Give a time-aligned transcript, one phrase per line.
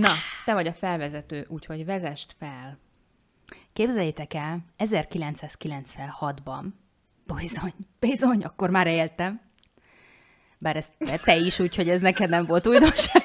[0.00, 0.12] Na,
[0.44, 2.78] te vagy a felvezető, úgyhogy vezest fel.
[3.72, 6.64] Képzeljétek el, 1996-ban,
[7.40, 9.40] bizony, bizony, akkor már éltem,
[10.58, 10.92] bár ezt
[11.24, 13.24] te is, úgyhogy ez neked nem volt újdonság.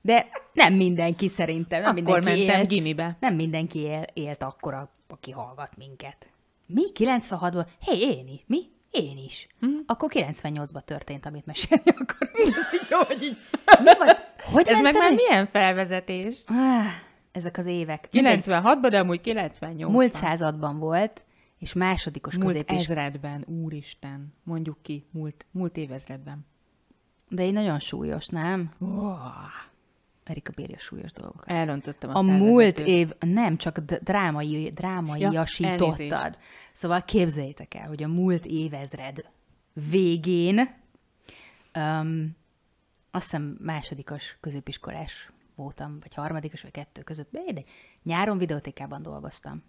[0.00, 1.80] De nem mindenki szerintem.
[1.82, 3.16] Nem akkor mindenki mentem élt, gimibe.
[3.20, 6.28] Nem mindenki él, élt akkor, aki hallgat minket.
[6.66, 6.82] Mi?
[6.94, 7.66] 96-ban?
[7.80, 8.40] Hé, hey, én.
[8.46, 8.62] Mi?
[8.94, 9.46] Én is.
[9.60, 9.66] Hm?
[9.86, 12.30] Akkor 98-ban történt, amit mesélni akkor.
[12.90, 13.36] Jó, hogy így.
[13.82, 14.16] Mi vagy?
[14.52, 15.18] Hogy Ez meg már én?
[15.28, 16.42] milyen felvezetés?
[16.46, 16.84] Ah,
[17.32, 18.08] ezek az évek.
[18.12, 21.24] Mindegy, 96-ban, de amúgy 98 Múlt században volt,
[21.58, 22.76] és másodikos Múlt középis.
[22.76, 26.46] ezredben, úristen, mondjuk ki, múlt, múlt évezredben.
[27.28, 28.70] De így nagyon súlyos, nem?
[28.80, 29.18] Oh,
[30.24, 31.48] Erika bírja súlyos dolgokat.
[31.48, 36.00] elöntöttem a, A múlt év, nem, csak drámai, drámaiasítottad.
[36.00, 36.38] elnézést.
[36.72, 39.24] szóval képzeljétek el, hogy a múlt évezred
[39.90, 40.58] végén,
[41.74, 42.36] um,
[43.10, 47.68] azt hiszem másodikos középiskolás voltam, vagy harmadikos, vagy kettő között, mindegy.
[48.02, 49.62] Nyáron videótékában dolgoztam.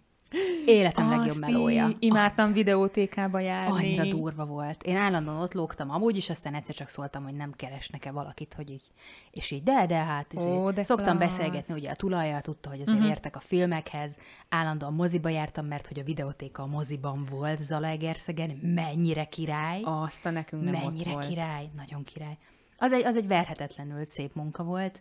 [0.66, 1.88] Életem legjobb Azt melója.
[1.88, 3.76] í- Imádtam videótékába járni.
[3.76, 4.82] Annyira durva volt.
[4.82, 8.70] Én állandóan ott lógtam amúgy is, aztán egyszer csak szóltam, hogy nem keresnek-e valakit, hogy
[8.70, 8.82] így,
[9.30, 10.44] és így, de, de hát izé.
[10.44, 11.36] Ó, de szoktam klassz.
[11.36, 13.12] beszélgetni, ugye a tulajjal tudta, hogy azért uh-huh.
[13.12, 14.18] értek a filmekhez,
[14.48, 20.30] állandóan moziba jártam, mert hogy a videótéka a moziban volt Zalaegerszegen, mennyire király, Azt a
[20.30, 21.28] nekünk nem mennyire ott volt.
[21.28, 22.36] király, nagyon király.
[22.78, 25.00] Az egy, az egy verhetetlenül szép munka volt,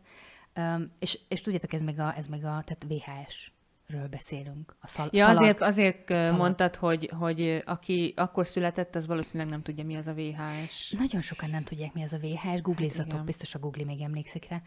[0.56, 3.54] um, és, és tudjátok, ez meg a, ez meg a tehát VHS
[3.88, 4.76] ről beszélünk.
[4.80, 6.38] A szal- Ja, szalag- azért, azért szalag.
[6.40, 10.92] mondtad, hogy, hogy aki akkor született, az valószínűleg nem tudja, mi az a VHS.
[10.92, 13.26] Nagyon sokan nem tudják, mi az a VHS, googlizzatok, igen.
[13.26, 14.62] biztos a Google még emlékszik rá,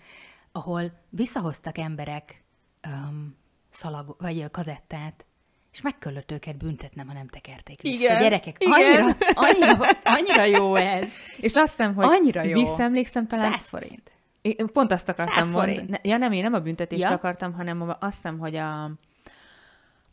[0.52, 2.44] ahol visszahoztak emberek
[2.86, 3.36] um,
[3.70, 5.24] szalag, vagy kazettát,
[5.72, 8.02] és meg kellett őket büntetnem, ha nem tekerték vissza.
[8.04, 8.72] Igen, Gyerekek, igen.
[8.72, 11.06] annyira, annyira, annyira jó ez.
[11.40, 12.60] És azt hiszem, hogy Annyira jó.
[12.60, 13.52] visszaemlékszem talán...
[13.52, 14.12] 100 forint.
[14.42, 15.98] Én pont azt akartam 100 mondani.
[16.02, 17.10] Ja, nem, én nem a büntetést Ja.
[17.10, 18.90] akartam, hanem azt hiszem, hogy a,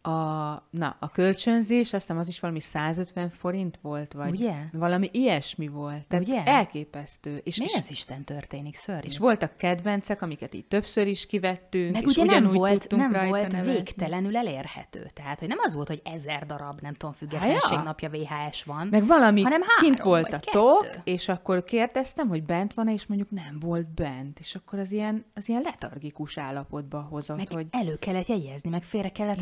[0.06, 4.54] a, na, a kölcsönzés, azt hiszem az is valami 150 forint volt, vagy Ugye?
[4.72, 6.08] valami ilyesmi volt.
[6.08, 6.44] Tehát Ugye?
[6.44, 7.42] elképesztő.
[7.44, 8.76] És, Mi és, az Isten történik?
[8.76, 9.08] Szörnyű.
[9.08, 13.52] és voltak kedvencek, amiket így többször is kivettünk, Meg és ugye nem volt, nem volt
[13.52, 13.72] nevetni.
[13.72, 15.08] végtelenül elérhető.
[15.14, 17.82] Tehát, hogy nem az volt, hogy ezer darab, nem tudom, függetlenség ja.
[17.82, 18.88] napja VHS van.
[18.88, 22.94] Meg valami hanem kint három volt vagy a tok, és akkor kérdeztem, hogy bent van-e,
[22.94, 24.40] és mondjuk nem volt bent.
[24.40, 28.84] És akkor az ilyen, az ilyen letargikus állapotba hozott, meg hogy elő kellett jegyezni, meg
[28.84, 29.40] félre kellett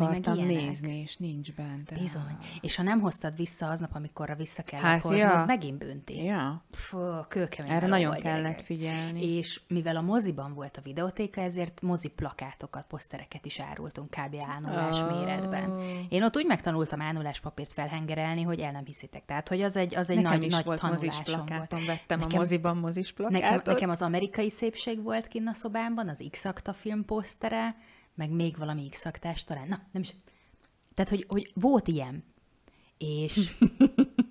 [0.00, 0.66] én meg akartam ilyenek.
[0.66, 1.94] nézni, és nincs bent.
[1.98, 2.36] Bizony.
[2.60, 5.44] És ha nem hoztad vissza aznap, amikorra vissza kellett Hát, hoznod, ja.
[5.46, 6.24] megint bünti.
[6.24, 8.64] Ja, Fú, kőkemény erre nagyon volt, kellett gyerekek.
[8.66, 9.36] figyelni.
[9.36, 14.36] És mivel a moziban volt a videótéka, ezért mozi plakátokat, posztereket is árultunk kb.
[14.48, 15.06] ánulás Ó.
[15.18, 15.80] méretben.
[16.08, 19.24] Én ott úgy megtanultam ánuláspapírt felhengerelni, hogy el nem hiszitek.
[19.24, 21.86] Tehát, hogy az egy, az egy Nekem nagy, is nagy volt tanulásom plakátom, volt.
[21.86, 23.66] vettem Nekem- a moziban mozis Nekem, plakátot.
[23.74, 27.76] nekem az amerikai szépség volt kinn a szobámban, az x film posztere,
[28.16, 29.08] meg még valami x
[29.44, 29.68] talán.
[29.68, 30.14] Na, nem is.
[30.94, 32.24] Tehát, hogy, hogy volt ilyen.
[32.98, 33.56] És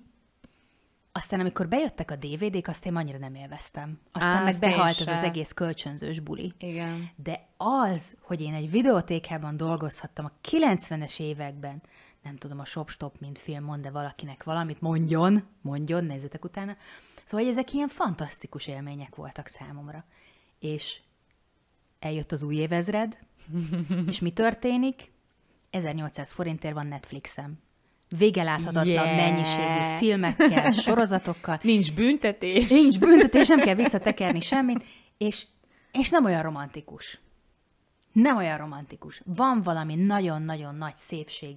[1.12, 4.00] aztán, amikor bejöttek a DVD-k, azt én annyira nem élveztem.
[4.12, 6.52] Aztán Á, meg behalt ez az egész kölcsönzős buli.
[6.58, 7.10] Igen.
[7.16, 11.82] De az, hogy én egy videótékában dolgozhattam a 90-es években,
[12.22, 16.76] nem tudom, a Shop Stop, mint film mond, de valakinek valamit mondjon, mondjon, nézzetek utána.
[17.24, 20.04] Szóval hogy ezek ilyen fantasztikus élmények voltak számomra.
[20.58, 21.00] És
[22.06, 23.18] eljött az új évezred,
[24.10, 25.10] és mi történik?
[25.70, 27.58] 1800 forintért van Netflixem.
[28.18, 29.16] Vége láthatatlan Yeah.
[29.16, 32.68] mennyiségű filmekkel, sorozatokkal, Nincs büntetés.
[32.68, 34.84] Nincs büntetés, nem kell visszatekerni semmit,
[35.18, 35.46] és,
[35.92, 37.18] és nem olyan romantikus.
[38.12, 39.22] Nem olyan romantikus.
[39.24, 41.56] Van valami nagyon-nagyon nagy szépség.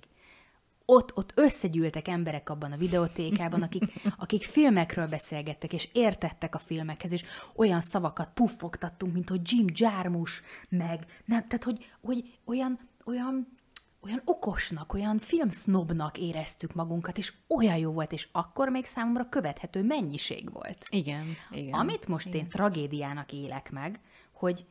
[0.92, 3.84] Ott, ott összegyűltek emberek abban a videótékában, akik,
[4.18, 7.24] akik filmekről beszélgettek, és értettek a filmekhez, és
[7.56, 13.58] olyan szavakat puffogtattunk, mint hogy Jim Jarmusch, meg nem, tehát hogy, hogy olyan, olyan,
[14.02, 19.84] olyan okosnak, olyan filmsznobnak éreztük magunkat, és olyan jó volt, és akkor még számomra követhető
[19.84, 20.86] mennyiség volt.
[20.90, 21.74] Igen, igen.
[21.74, 24.00] Amit most én tragédiának élek meg,
[24.32, 24.66] hogy,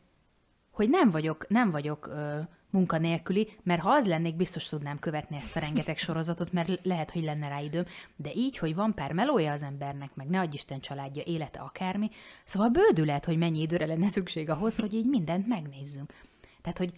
[0.70, 5.56] hogy nem vagyok, nem vagyok ö, munkanélküli, mert ha az lennék, biztos tudnám követni ezt
[5.56, 7.84] a rengeteg sorozatot, mert lehet, hogy lenne rá időm,
[8.16, 12.10] de így, hogy van pár melója az embernek, meg ne adj Isten családja, élete, akármi,
[12.44, 16.12] szóval bődület, hogy mennyi időre lenne szükség ahhoz, hogy így mindent megnézzünk.
[16.60, 16.92] Tehát, hogy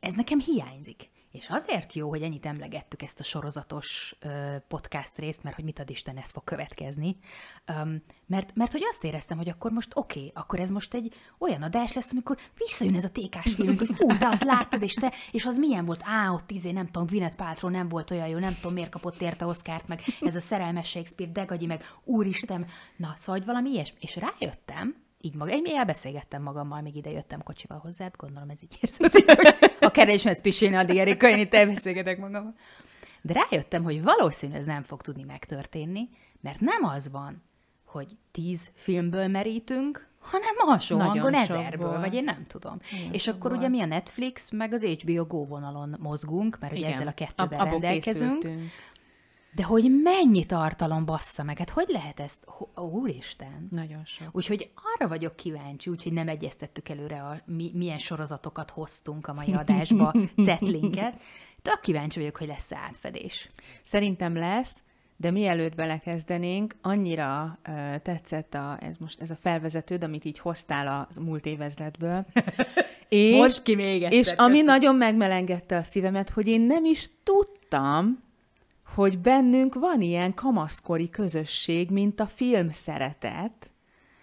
[0.00, 1.10] ez nekem hiányzik.
[1.32, 4.14] És azért jó, hogy ennyit emlegettük ezt a sorozatos
[4.68, 7.16] podcast részt, mert hogy mit ad Isten, ez fog következni.
[8.26, 11.62] Mert, mert hogy azt éreztem, hogy akkor most oké, okay, akkor ez most egy olyan
[11.62, 15.12] adás lesz, amikor visszajön ez a tékás film, hogy fú, de azt láttad, és te,
[15.30, 16.02] és az milyen volt?
[16.04, 19.20] Á, ott izé, nem tudom, Gwyneth Paltrow nem volt olyan jó, nem tudom, miért kapott
[19.20, 23.98] érte Oszkárt, meg ez a szerelmes Shakespeare, degagyi, meg úristen, na, szóval valami ilyesmi.
[24.00, 28.78] És rájöttem, így maga, én elbeszélgettem magammal, még ide jöttem kocsival hozzád, gondolom ez így
[28.80, 29.30] érződik,
[29.80, 32.54] a keresmetsz pisilni, addig Erika, én itt elbeszélgetek magammal.
[33.22, 36.08] De rájöttem, hogy valószínű ez nem fog tudni megtörténni,
[36.40, 37.42] mert nem az van,
[37.84, 42.76] hogy tíz filmből merítünk, hanem alsó Nagyon hangon ezerből, vagy én nem tudom.
[42.90, 43.58] Nagyon és akkor sokból.
[43.58, 47.60] ugye mi a Netflix, meg az HBO Go vonalon mozgunk, mert ugye ezzel a kettővel
[47.60, 48.38] Ab- rendelkezünk.
[48.40, 48.70] készültünk.
[49.54, 52.38] De hogy mennyi tartalom bassza meg, hát hogy lehet ezt?
[52.44, 53.68] Hó- Úristen!
[53.70, 54.28] Nagyon sok.
[54.32, 59.54] Úgyhogy arra vagyok kíváncsi, úgyhogy nem egyeztettük előre, a, mi, milyen sorozatokat hoztunk a mai
[59.54, 60.12] adásba,
[60.46, 61.20] setlinket.
[61.62, 63.50] Tök kíváncsi vagyok, hogy lesz átfedés.
[63.84, 64.82] Szerintem lesz,
[65.16, 70.86] de mielőtt belekezdenénk, annyira uh, tetszett a, ez most ez a felvezetőd, amit így hoztál
[70.86, 72.26] a múlt évezredből.
[73.08, 78.22] és, Most ki még És ami nagyon megmelengette a szívemet, hogy én nem is tudtam,
[78.94, 83.70] hogy bennünk van ilyen kamaszkori közösség, mint a film szeretet.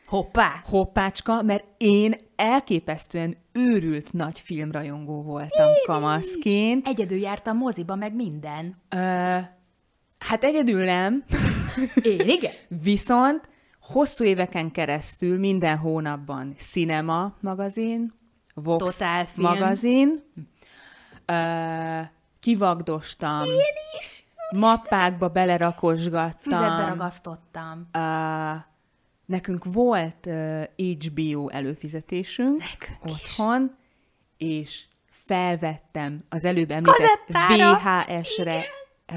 [0.08, 0.62] Hoppá!
[0.66, 6.88] Hoppácska, mert én elképesztően őrült nagy filmrajongó voltam kamaszként.
[6.88, 8.82] Egyedül jártam moziba, meg minden.
[8.90, 8.98] Ö,
[10.20, 11.24] hát egyedül nem,
[12.04, 12.54] Én igen.
[12.84, 13.50] viszont
[13.82, 18.14] hosszú éveken keresztül minden hónapban Cinema magazin,
[18.54, 19.26] Vox film.
[19.36, 20.24] magazin,
[21.26, 22.00] ö,
[22.40, 24.28] kivagdostam, Én is.
[24.56, 26.40] Mappákba belerakosgattam.
[26.52, 27.88] Füzetbe ragasztottam.
[27.92, 28.00] Ö,
[29.26, 33.12] nekünk volt ö, HBO előfizetésünk Nekünk is.
[33.12, 33.76] otthon,
[34.38, 37.28] és felvettem az előbb említett.
[37.28, 38.64] VHS-re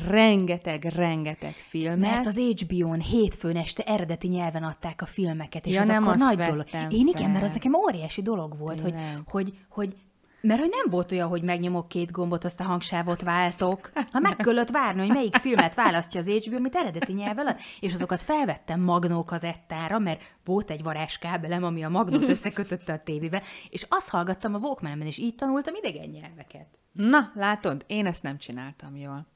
[0.08, 1.98] rengeteg, rengeteg filmet.
[1.98, 6.16] Mert az HBO-n hétfőn este eredeti nyelven adták a filmeket, és Ja, az nem akkor
[6.16, 6.64] nagy dolog.
[6.90, 7.30] Én igen, fel.
[7.30, 9.18] mert az nekem óriási dolog volt, hogy, Tényleg.
[9.26, 9.96] hogy, hogy
[10.42, 13.90] mert hogy nem volt olyan, hogy megnyomok két gombot, azt a hangsávot váltok.
[14.10, 17.94] Ha meg kellett várni, hogy melyik filmet választja az HBO, amit eredeti nyelven ad, és
[17.94, 23.86] azokat felvettem magnó kazettára, mert volt egy varázskábelem, ami a magnót összekötötte a tévébe, és
[23.88, 26.66] azt hallgattam a Walkman-ben, és így tanultam idegen nyelveket.
[26.92, 29.26] Na, látod, én ezt nem csináltam jól.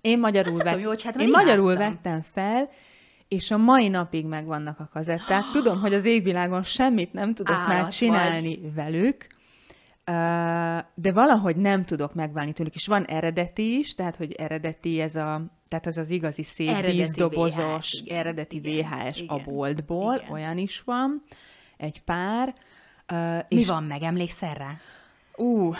[0.00, 2.68] Én magyarul, nem tudom, jól csináltam, én magyarul vettem fel,
[3.28, 5.42] és a mai napig megvannak a kazetták.
[5.52, 7.90] Tudom, hogy az égvilágon semmit nem tudok Állat már vagy.
[7.90, 9.40] csinálni velük, ö,
[10.94, 12.74] de valahogy nem tudok megválni tőlük.
[12.74, 16.96] És van eredeti is, tehát, hogy eredeti ez a, tehát az az igazi szép Eredeti
[16.96, 20.30] díszdobozos, VHS, igen, eredeti igen, VHS a igen, boltból, igen.
[20.32, 21.22] olyan is van,
[21.76, 22.54] egy pár.
[23.48, 24.76] Mi és van meg, emlékszel rá?
[25.36, 25.72] Ú,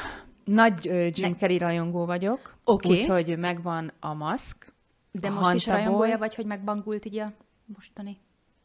[0.45, 2.89] nagy ö, Jim Carrey rajongó vagyok, Oké.
[2.89, 4.73] úgyhogy megvan a maszk.
[5.13, 5.85] De a most is Hantaboy.
[5.85, 7.33] rajongója vagy, hogy megbangult így a
[7.65, 8.19] mostani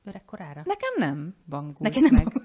[0.04, 0.62] öregkorára?
[0.66, 2.37] Nekem nem bangult Nekem nem meg.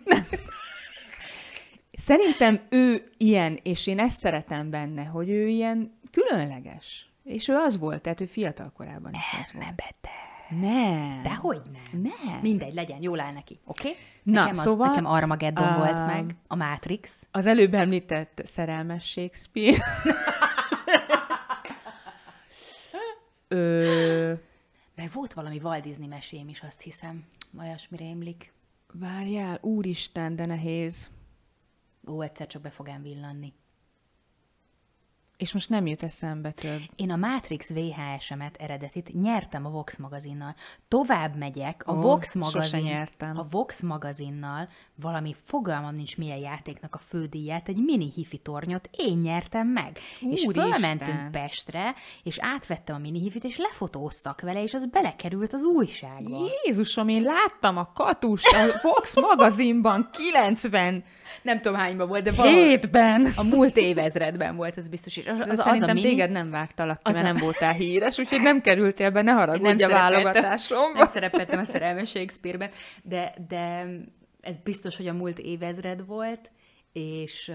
[2.03, 7.13] Szerintem ő ilyen, és én ezt szeretem benne, hogy ő ilyen különleges.
[7.25, 9.65] És ő az volt, tehát ő fiatal korában is az volt.
[9.65, 10.11] Elmebeteg.
[10.61, 11.23] Nem.
[11.23, 12.01] Dehogy nem.
[12.01, 12.41] Nem.
[12.41, 13.89] Mindegy, legyen, jól áll neki, oké?
[13.89, 14.01] Okay?
[14.23, 17.13] Na, nekem, az, szóval, nekem Armageddon ah, volt meg, a Matrix.
[17.31, 19.77] Az előbb említett szerelmes Shakespeare.
[23.49, 24.33] Ö,
[24.95, 27.25] Meg volt valami Walt Disney mesém is, azt hiszem.
[27.59, 28.53] Olyasmire émlik.
[28.93, 31.11] várjál, úristen, de nehéz.
[32.07, 33.55] Ó, egyszer csak be fog ám villanni.
[35.43, 36.81] És most nem jut eszembe több.
[36.97, 40.55] Én a Matrix VHS-emet eredetit nyertem a Vox magazinnal.
[40.89, 43.39] Tovább megyek, a Ó, Vox magazin, nyertem.
[43.39, 44.69] a Vox magazinnal
[45.01, 49.99] valami fogalmam nincs milyen játéknak a fődíját, egy mini hifi tornyot én nyertem meg.
[50.21, 50.71] és Úristen!
[50.71, 56.49] fölmentünk Pestre, és átvettem a mini hifit, és lefotóztak vele, és az belekerült az újságba.
[56.65, 61.05] Jézusom, én láttam a Katust a Vox magazinban 90
[61.43, 63.29] Nem tudom hányban volt, de hétben.
[63.37, 65.17] A múlt évezredben volt, ez biztos.
[65.17, 66.07] És az, Az, az, az Szerintem a mini...
[66.07, 69.33] téged nem vágtalak ki, az mert a- nem voltál híres, úgyhogy nem kerültél be, ne
[69.33, 70.99] haragudj a válogatásomba.
[70.99, 72.71] Nem szerepeltem a szerelmes Shakespeare-ben,
[73.03, 73.87] de, de
[74.41, 76.51] ez biztos, hogy a múlt évezred volt,
[76.93, 77.53] és,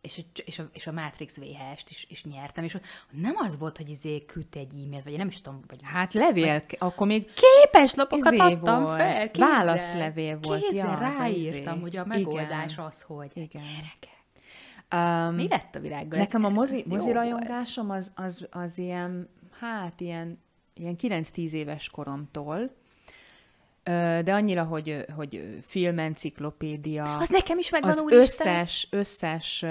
[0.00, 2.76] és, és, a, és a Matrix VHS-t is, is nyertem, és
[3.10, 6.60] nem az volt, hogy izé küldte egy e-mailt, vagy nem is tudom, vagy Hát levél,
[6.78, 8.98] akkor még képes lapokat Izé adtam volt.
[9.00, 9.48] fel, kézzel.
[9.48, 10.60] Válaszlevél volt.
[10.68, 11.80] Kézzel Ja, ráírtam, izé.
[11.80, 12.84] hogy a megoldás Igen.
[12.84, 13.48] az, hogy Igen.
[13.62, 14.18] gyerekek.
[14.94, 16.18] Um, Mi lett a virággal?
[16.18, 19.28] Nekem a mozi, mozi rajongásom az, az, az ilyen,
[19.60, 20.38] hát ilyen,
[20.74, 22.70] ilyen 9-10 éves koromtól,
[24.22, 29.64] de annyira, hogy, hogy filmenciklopédia, Az nekem is megvan, az összes, összes,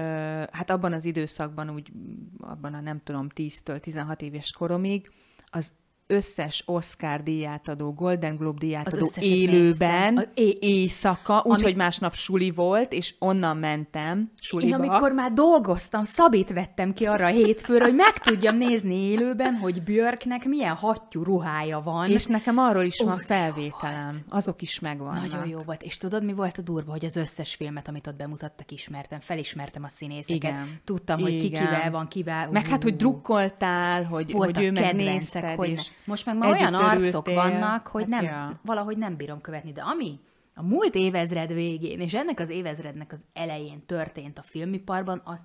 [0.51, 1.91] hát abban az időszakban, úgy
[2.39, 5.11] abban a nem tudom, 10-től 16 éves koromig,
[5.49, 5.73] az
[6.11, 10.15] összes Oscar díját adó, Golden Globe díját Az adó élőben, néztem.
[10.15, 14.83] Az é- éjszaka, Ami- úgyhogy másnap suli volt, és onnan mentem suliba.
[14.83, 19.53] Én amikor már dolgoztam, Szabit vettem ki arra a hétfőre, hogy meg tudjam nézni élőben,
[19.53, 22.09] hogy Björknek milyen hattyú ruhája van.
[22.09, 24.19] És nekem arról is van Ó, felvételem.
[24.29, 25.31] Azok is megvannak.
[25.31, 25.83] Nagyon jó volt.
[25.83, 29.83] És tudod, mi volt a durva, hogy az összes filmet, amit ott bemutattak, ismertem, felismertem
[29.83, 30.51] a színészeket.
[30.51, 30.79] Igen.
[30.83, 31.63] Tudtam, hogy ki Igen.
[31.63, 32.49] kivel van, kivel.
[32.51, 36.73] Meg hát, hogy drukkoltál, hogy, voltak hogy ő megnézted, hogy és Most meg már olyan
[36.73, 37.33] arcok örültél.
[37.33, 38.59] vannak, hogy Hát nem, ja.
[38.63, 39.71] valahogy nem bírom követni.
[39.71, 40.19] De ami
[40.53, 45.39] a múlt évezred végén, és ennek az évezrednek az elején történt a filmiparban, az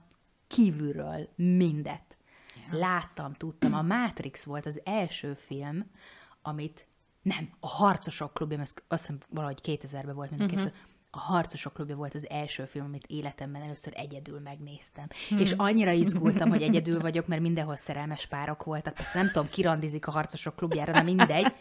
[0.47, 2.16] kívülről mindet.
[2.71, 3.75] Láttam, tudtam.
[3.75, 5.90] A Matrix volt az első film,
[6.42, 6.87] amit
[7.23, 10.73] nem, a Harcosok klubja, azt hiszem valahogy 2000-ben volt mind a kettő,
[11.14, 15.06] a Harcosok klubja volt az első film, amit életemben először egyedül megnéztem.
[15.28, 15.38] Hm.
[15.38, 18.94] És annyira izgultam, hogy egyedül vagyok, mert mindenhol szerelmes párok voltak.
[18.94, 21.52] Persze nem tudom, kirandizik a Harcosok klubjára, de mindegy.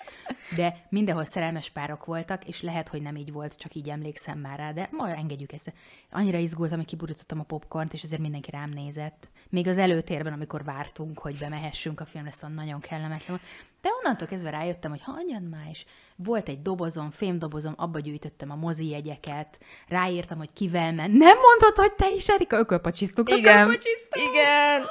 [0.56, 4.58] De mindenhol szerelmes párok voltak, és lehet, hogy nem így volt, csak így emlékszem már
[4.58, 5.74] rá, de majd engedjük ezt.
[6.12, 9.32] Annyira izgultam, hogy kiburítottam a popcornt, és ezért mindenki rám nézett.
[9.50, 13.42] Még az előtérben, amikor vártunk, hogy bemehessünk a filmre, szóval nagyon kellemetlen volt.
[13.84, 15.86] De onnantól kezdve rájöttem, hogy hagyjad már is.
[16.16, 21.14] Volt egy dobozom, fémdobozom, abba gyűjtöttem a mozi jegyeket, ráírtam, hogy kivel ment.
[21.14, 24.22] Nem mondod, hogy te is, Erika, ökölpacsisztuk, Igen, ökölpacsisztuk.
[24.32, 24.86] igen,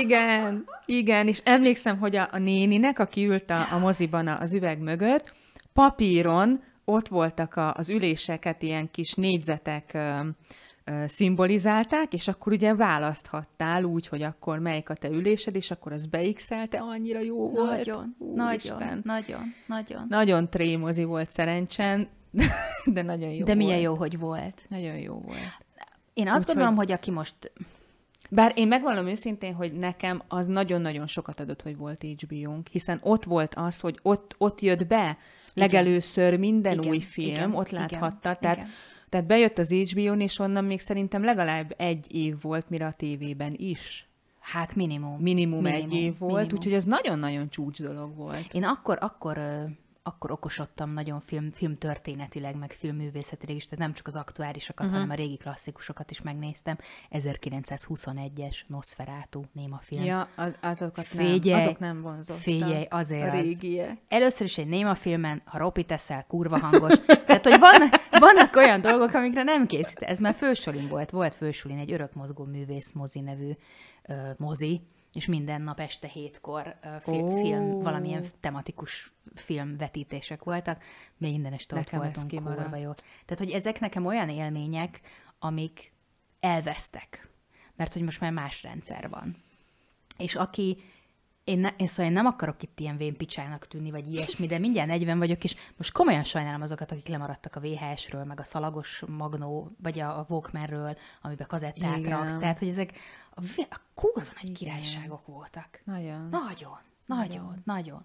[0.00, 4.78] igen, igen, és emlékszem, hogy a, a néninek, aki ült a, a moziban az üveg
[4.78, 5.34] mögött,
[5.72, 9.98] papíron ott voltak a, az üléseket, ilyen kis négyzetek
[11.06, 16.06] szimbolizálták, és akkor ugye választhattál úgy, hogy akkor melyik a te ülésed, és akkor az
[16.06, 17.70] beixelte, annyira jó volt.
[17.70, 20.06] Nagyon, nagyon, nagyon, nagyon.
[20.08, 22.08] Nagyon trémozi volt szerencsen,
[22.94, 23.84] de nagyon jó De milyen volt.
[23.84, 24.64] jó, hogy volt.
[24.68, 25.36] Nagyon jó volt.
[26.14, 27.52] Én azt Úgyhogy- gondolom, hogy aki most
[28.34, 33.24] Bár én megvallom őszintén, hogy nekem az nagyon-nagyon sokat adott, hogy volt HBO-nk, hiszen ott
[33.24, 35.16] volt az, hogy ott, ott jött be
[35.54, 38.34] legelőször minden Igen, új film, igen, ott igen, láthatta.
[38.34, 38.68] Tehát, igen.
[39.12, 43.54] Tehát bejött az HBO-n, és onnan még szerintem legalább egy év volt, mire a tévében
[43.56, 44.08] is.
[44.40, 45.20] Hát minimum.
[45.20, 46.56] Minimum, egy év volt, minimum.
[46.56, 48.52] úgyhogy ez nagyon-nagyon csúcs dolog volt.
[48.52, 49.40] Én akkor, akkor,
[50.02, 55.00] akkor okosodtam nagyon film, filmtörténetileg, meg filmművészetileg is, tehát nem csak az aktuálisokat, uh-huh.
[55.00, 56.78] hanem a régi klasszikusokat is megnéztem.
[57.10, 60.04] 1921-es Nosferatu néma film.
[60.04, 62.42] Ja, az- azokat Figyelj, nem, azok nem vonzottak.
[62.42, 63.42] Figyelj, azért a az.
[63.42, 63.98] régiek.
[64.08, 66.92] Először is egy néma filmen, ha ropi teszel, kurva hangos.
[67.26, 69.98] Tehát, hogy van, vannak olyan dolgok, amikre nem készít.
[69.98, 71.10] Ez már fősulin volt.
[71.10, 73.50] Volt fősulin egy örök mozgó művész mozi nevű
[74.02, 74.80] ö, mozi,
[75.12, 77.42] és minden nap este hétkor fi, Ó.
[77.42, 80.82] film, valamilyen tematikus filmvetítések voltak.
[81.16, 82.92] Mi minden este ott Nekem ez voltunk, kurva jó.
[83.24, 85.00] Tehát, hogy ezek nekem olyan élmények,
[85.38, 85.92] amik
[86.40, 87.28] elvesztek.
[87.76, 89.36] Mert hogy most már más rendszer van.
[90.16, 90.82] És aki,
[91.52, 94.88] én, ne, én szóval én nem akarok itt ilyen vénpicsának tűnni, vagy ilyesmi, de mindjárt
[94.88, 99.70] 40 vagyok, és most komolyan sajnálom azokat, akik lemaradtak a VHS-ről, meg a szalagos magnó,
[99.82, 102.18] vagy a, a Walkmanről, amiben kazettát Igen.
[102.18, 102.36] raksz.
[102.36, 102.92] Tehát, hogy ezek
[103.34, 105.80] a, a kurva nagy királyságok voltak.
[105.84, 106.28] Nagyon.
[106.30, 108.04] Nagyon, nagyon, nagyon.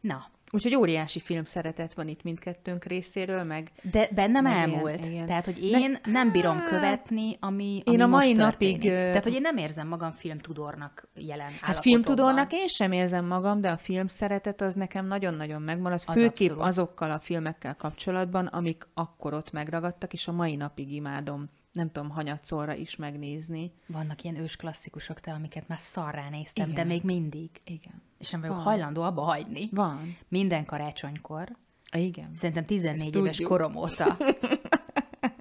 [0.00, 5.06] Na, Úgyhogy óriási film szeretet van itt mindkettőnk részéről, meg de bennem Meg ilyen, elmúlt.
[5.06, 5.26] igen.
[5.26, 8.82] Tehát, hogy én nem bírom Hát, követni, ami, én ami a mai napig, történik.
[9.06, 13.70] Tehát, hogy én nem érzem magam filmtudornak jelen Hát filmtudornak én sem érzem magam, de
[13.70, 16.68] a film szeretet az nekem nagyon-nagyon megmaradt, Az főképp abszolút.
[16.68, 22.10] azokkal a filmekkel kapcsolatban, amik akkor ott megragadtak, és a mai napig imádom, nem tudom,
[22.10, 23.72] hanyatszorra is megnézni.
[23.86, 26.86] Vannak ilyen ős klasszikusok, te, amiket már szarrá néztem, Igen.
[26.86, 27.50] de még mindig.
[27.64, 28.02] Igen.
[28.18, 28.64] És nem vagyok Van.
[28.64, 29.68] hajlandó abba hagyni.
[29.70, 30.16] Van.
[30.28, 31.48] Minden karácsonykor,
[31.96, 32.34] Igen.
[32.34, 33.50] szerintem 14 Ezt éves tudjuk.
[33.50, 34.16] korom óta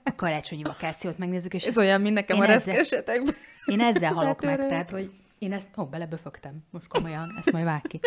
[0.03, 3.33] a karácsonyi vakációt megnézzük, és Ez olyan, mint nekem én a ezzel- reszkesetekben.
[3.65, 7.81] Én ezzel halok meg, tehát, hogy én ezt, ó, beleböfögtem, most komolyan, ezt majd vág
[7.81, 7.99] ki.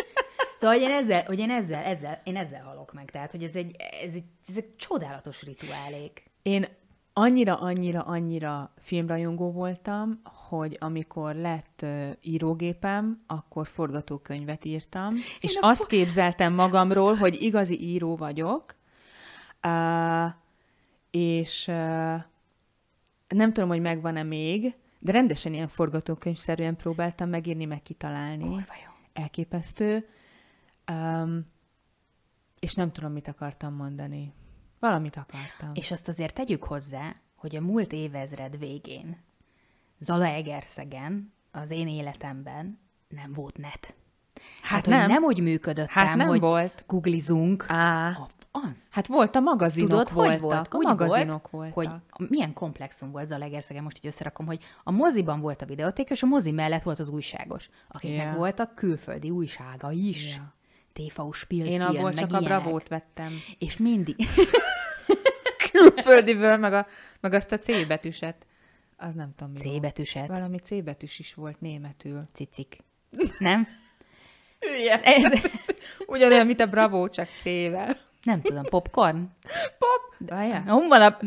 [0.57, 3.55] Szóval, hogy én ezzel, hogy én ezzel, ezzel, én ezzel halok meg, tehát, hogy ez
[3.55, 6.23] egy, ez egy, ez egy csodálatos rituálék.
[6.41, 6.67] Én
[7.19, 15.67] annyira, annyira, annyira filmrajongó voltam, hogy amikor lett uh, írógépem, akkor forgatókönyvet írtam, és a
[15.67, 18.75] azt képzeltem magamról, hogy igazi író vagyok,
[19.63, 20.31] uh,
[21.11, 22.21] és uh,
[23.27, 28.65] nem tudom, hogy megvan-e még, de rendesen ilyen forgatókönyvszerűen próbáltam megírni, meg kitalálni.
[29.13, 30.07] Elképesztő.
[30.91, 31.45] Um,
[32.59, 34.33] és nem tudom, mit akartam mondani.
[34.79, 35.69] Valamit akartam.
[35.73, 39.17] És azt azért tegyük hozzá, hogy a múlt évezred végén
[39.99, 43.93] Zalaegerszegen, az én életemben nem volt net.
[44.61, 45.07] Hát hogy nem.
[45.07, 46.83] nem úgy működött, Hát nem hogy volt.
[46.87, 47.65] googlizunk.
[47.67, 48.77] Á, A- Az.
[48.89, 50.31] hát volt a magazinok Tudod, voltak.
[50.31, 50.67] hogy volt?
[50.73, 52.03] A Úgy magazinok volt, voltak.
[52.09, 56.23] hogy milyen komplexum volt Zalaegerszegen, most így összerakom, hogy a moziban volt a videóték, és
[56.23, 58.33] a mozi mellett volt az újságos, akiknek Ja.
[58.37, 60.35] voltak külföldi újsága is.
[60.35, 60.53] Ja.
[60.93, 63.31] TV Spiel Én abból csak a bravót vettem.
[63.59, 64.15] És mindig,
[65.79, 66.87] Külföldiből, meg, a,
[67.19, 68.45] meg azt a C betűset.
[68.97, 69.81] Az nem tudom, mi C volt.
[69.81, 72.23] betűset, Valami C betűs is volt németül.
[72.33, 72.77] cicik.
[73.39, 73.67] Nem?
[74.59, 75.01] Hülye.
[75.03, 75.41] Ez,
[76.07, 77.97] Ugyanolyan, mint a Bravo, csak C-vel.
[78.23, 79.27] nem tudom, popcorn?
[79.79, 80.29] Pop!
[80.29, 80.61] Várjál.
[80.61, 81.17] Hol van a...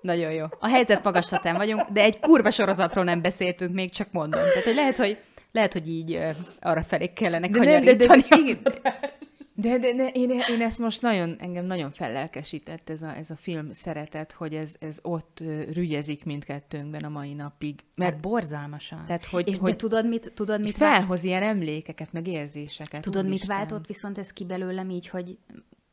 [0.00, 0.44] Nagyon jó.
[0.58, 4.40] A helyzet magaslatán vagyunk, de egy kurva sorozatról nem beszéltünk még, csak mondom.
[4.40, 5.18] Tehát, hogy lehet, hogy,
[5.52, 6.18] lehet, hogy így
[6.60, 8.80] arra felé kellene De, ne, de, de, kanyarítani.
[8.82, 9.16] de,
[9.56, 13.36] de, de, de én, én ezt most nagyon, engem nagyon fellelkesített ez a, ez a
[13.36, 15.40] film szeretet, hogy ez, ez ott
[15.72, 17.74] rügyezik mindkettőnkben a mai napig.
[17.94, 19.04] Mert Mert borzalmasan.
[19.04, 23.00] Tehát, hogy- és, hogy- de tudod, mit, tudod, mit, felhoz ilyen emlékeket, meg érzéseket.
[23.02, 23.56] tudod, mit úristen.
[23.56, 25.38] váltott viszont ez ki belőlem így, hogy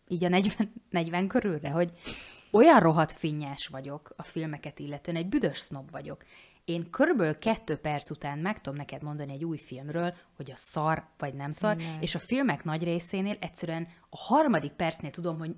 [0.08, 1.92] így a 40, 40 körülre, hogy
[2.52, 6.24] olyan rohadt finnyás vagyok a filmeket illetően, egy büdös sznob vagyok.
[6.66, 11.08] Én körülbelül kettő perc után meg tudom neked mondani egy új filmről, hogy a szar
[11.18, 12.02] vagy nem szar, Nem.
[12.02, 15.56] és a filmek nagy részénél egyszerűen a harmadik percnél tudom, hogy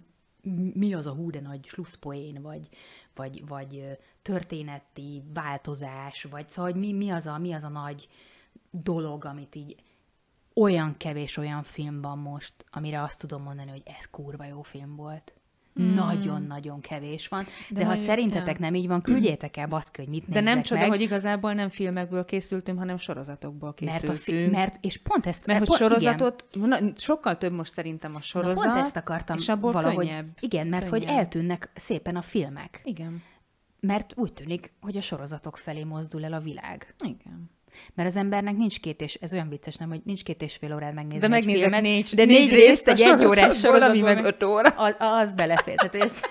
[0.74, 2.70] mi az a hú de nagy slusszpoén, vagy,
[3.16, 8.08] vagy, vagy történeti változás, vagy szóval, hogy mi, mi, az a, mi az a nagy
[8.72, 9.84] dolog, amit így
[10.54, 14.96] olyan kevés olyan film van most, amire azt tudom mondani, hogy ez kurva jó film
[14.96, 15.34] volt.
[15.74, 17.44] Nagyon-nagyon kevés van.
[17.70, 20.62] De, De ha hogy- szerintetek nem így van, küldjétek el baszki, hogy mit De nem
[20.62, 24.18] csoda, meg, hogy igazából nem filmekből készültünk, hanem sorozatokból mert, készültünk.
[24.18, 25.46] a fi- mert, és pont ezt...
[25.46, 29.38] Mert hogy pont, sorozatot, na, sokkal több most szerintem a sorozat, na, pont ezt akartam
[29.38, 30.28] és abból valahogy, könnyebb.
[30.40, 31.18] Igen, mert hogy Könnyebb.
[31.18, 32.82] eltűnnek szépen a filmek.
[32.84, 33.22] Igen.
[33.80, 36.96] Mert úgy tűnik, hogy a sorozatok felé mozdul el a világ.
[37.04, 37.50] Igen.
[37.94, 40.74] Mert az embernek nincs két és, ez olyan vicces, nem, hogy nincs két és fél
[40.74, 44.26] órád megnézni De megnézek filmet, négy, de négy, részt egy egy órás sorozatból, ami meg
[44.26, 44.70] öt óra.
[44.70, 45.76] Az, az belefér.
[45.76, 46.22] Tehát, ez,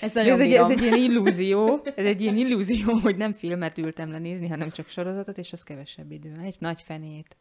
[0.00, 3.78] ez nagyon ez, egy, ez egy ilyen illúzió, ez egy ilyen illúzió, hogy nem filmet
[3.78, 6.40] ültem le nézni, hanem csak sorozatot, és az kevesebb idő.
[6.42, 7.36] Egy nagy fenét.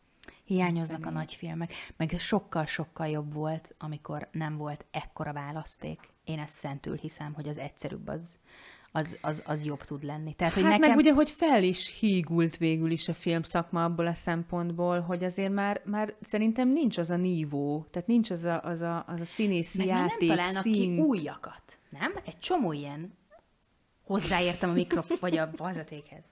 [0.45, 5.99] Hiányoznak a nagy filmek, meg sokkal-sokkal jobb volt, amikor nem volt ekkora választék.
[6.23, 8.37] Én ezt szentül hiszem, hogy az egyszerűbb az,
[8.95, 10.33] az, az, az jobb tud lenni.
[10.33, 10.89] Tehát, hogy Hát nekem...
[10.89, 15.53] meg ugye, hogy fel is hígult végül is a filmszakma abból a szempontból, hogy azért
[15.53, 19.25] már, már szerintem nincs az a nívó, tehát nincs az a, az a, az a
[19.25, 20.73] színészi meg már nem játék, találnak szín.
[20.73, 22.13] ki újakat, nem?
[22.25, 23.13] Egy csomó ilyen
[24.03, 26.23] hozzáértem a mikrofon, vagy a vezetékhez.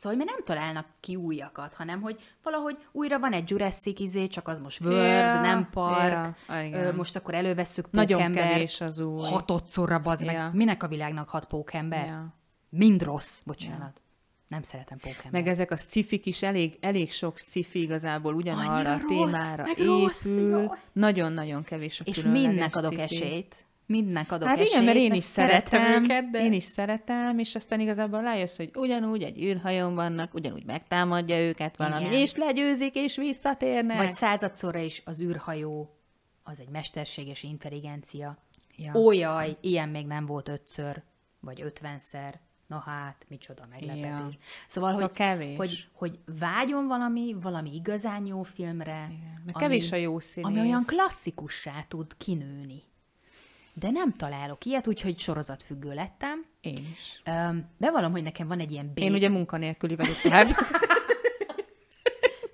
[0.00, 4.26] Szóval, hogy már nem találnak ki újakat, hanem hogy valahogy újra van egy Jurassic izé,
[4.26, 8.98] csak az most World, Ja, nem park, ja, Ö, most akkor elővesszük Nagyon kevés az
[8.98, 9.28] új.
[9.28, 10.34] hatodszorra bazd meg.
[10.34, 10.50] Ja.
[10.52, 12.06] Minek a világnak hat pókember?
[12.06, 12.34] Ja.
[12.68, 14.00] Mind rossz, bocsánat.
[14.48, 15.30] Nem szeretem pókember.
[15.30, 19.62] Meg ezek a scifik is, elég, elég sok scifi igazából ugyanarra Annyira a rossz, témára
[19.62, 20.70] meg rossz, épül.
[20.92, 23.02] Nagyon-nagyon kevés a És mindnek adok sci-fi.
[23.02, 23.56] esélyt.
[23.90, 24.70] Mindnek adok Hát esélyt.
[24.72, 26.44] igen, mert én mert is szeretem szeretem, őket, de...
[26.44, 31.76] én is szeretem, és aztán igazából rájössz, hogy ugyanúgy egy űrhajón vannak, ugyanúgy megtámadja őket
[31.76, 32.12] valami, Igen.
[32.14, 33.96] és legyőzik, és visszatérnek.
[33.96, 35.96] Vagy századszorra is az űrhajó,
[36.42, 38.38] az egy mesterséges intelligencia.
[38.76, 38.94] Ja.
[38.94, 41.02] Ó, jaj, ilyen még nem volt ötször,
[41.40, 42.40] vagy ötvenszer.
[42.66, 44.04] Na hát, micsoda meglepetés.
[44.04, 44.28] Ja.
[44.66, 45.56] Szóval, Szóval hogy, kevés.
[45.56, 50.50] hogy, hogy vágyon valami, valami igazán jó filmre, Igen, meg kevés a jó színész.
[50.50, 52.82] ami olyan klasszikussá tud kinőni.
[53.74, 56.44] De nem találok ilyet, úgyhogy sorozatfüggő lettem.
[56.60, 57.20] Én is.
[57.24, 59.00] Öm, bevallom, hogy nekem van egy ilyen B...
[59.00, 60.54] Én ugye munkanélküli vagyok, tehát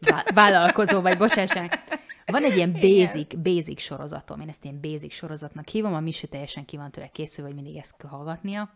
[0.00, 1.84] Vá- vállalkozó vagy, bocsásság.
[2.26, 6.64] Van egy ilyen basic, basic sorozatom, én ezt ilyen basic sorozatnak hívom, a Misi teljesen
[6.64, 8.74] ki van tőle készül, hogy mindig ezt kell hallgatnia.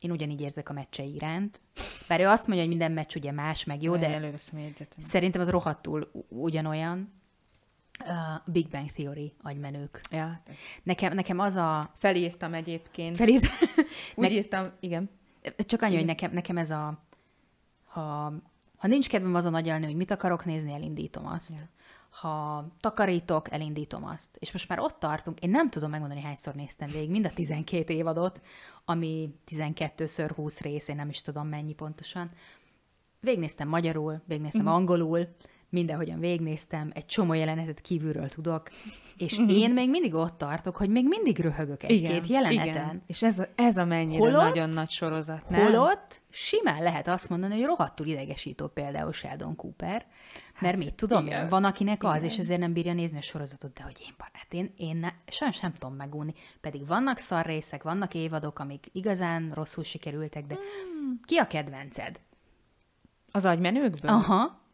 [0.00, 1.60] Én ugyanígy érzek a meccsei iránt.
[2.08, 4.86] Bár ő azt mondja, hogy minden meccs ugye más, meg jó, de jegyzetem.
[4.98, 7.15] szerintem az rohadtul ugyanolyan.
[8.04, 10.00] Uh, Big Bang Theory, agymenők.
[10.10, 10.42] Ja.
[10.82, 11.94] Nekem, nekem az a...
[11.98, 13.16] Felírtam egyébként.
[13.16, 13.46] Felírt...
[14.14, 15.10] Úgy írtam, igen.
[15.58, 16.98] Csak annyi, hogy nekem, nekem ez a...
[17.84, 18.32] Ha,
[18.76, 21.58] ha nincs kedvem azon agyalni, hogy mit akarok nézni, elindítom azt.
[21.58, 21.68] Ja.
[22.10, 24.28] Ha takarítok, elindítom azt.
[24.38, 27.92] És most már ott tartunk, én nem tudom megmondani, hányszor néztem végig mind a 12
[27.94, 28.40] évadot,
[28.84, 32.30] ami 12-ször 20 rész, én nem is tudom mennyi pontosan.
[33.20, 34.72] Végnéztem magyarul, végnéztem Mhm.
[34.72, 35.28] angolul,
[35.68, 38.68] mindenhogyan végnéztem, egy csomó jelenetet kívülről tudok,
[39.16, 42.66] és én még mindig ott tartok, hogy még mindig röhögök egy-két jeleneten.
[42.66, 43.02] Igen.
[43.06, 45.62] És ez a, ez a mennyire Holott- nagyon nagy sorozat, nem?
[45.64, 50.06] Holott simán lehet azt mondani, hogy rohadtul idegesítő például Sheldon Cooper,
[50.60, 51.48] Mert mit tudom igen.
[51.48, 52.28] van akinek az, Igen.
[52.28, 55.60] és ezért nem bírja nézni a sorozatot, de hogy én, hát én, én ne, sajnos
[55.60, 56.34] nem tudom megúni.
[56.60, 61.20] Pedig vannak szar részek, vannak évadok, amik igazán rosszul sikerültek, de Hmm.
[61.24, 62.20] ki a kedvenced?
[63.30, 64.10] Az agymenőkből?
[64.10, 64.64] Aha.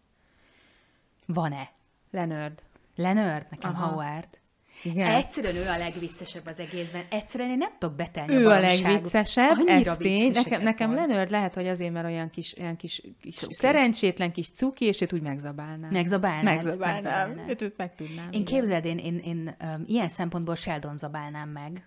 [1.27, 1.71] Van-e?
[2.11, 2.63] Leonard.
[2.97, 3.87] Leonard, nekem Aha.
[3.87, 4.41] Howard.
[4.83, 5.11] Igen.
[5.11, 7.03] Egyszerűen ő a legviccesebb az egészben.
[7.11, 8.93] Egyszerűen én nem tudok betelni ő a valamiságot.
[8.93, 10.31] legviccesebb, ez tény.
[10.31, 10.95] Nekem, nekem.
[10.95, 13.55] Leonard lehet, hogy azért, mert olyan kis, olyan kis, kis Cuki.
[13.55, 15.91] szerencsétlen kis cuki, és őt úgy megzabálnám.
[15.91, 16.45] Megzabálnád?
[16.45, 17.03] Megzabálnám.
[17.03, 17.51] Megzabálnád.
[17.51, 18.29] Őt, őt meg tudnám.
[18.31, 18.45] Én igen.
[18.45, 21.87] képzeld, én, én, én um, ilyen szempontból Sheldon zabálnám meg.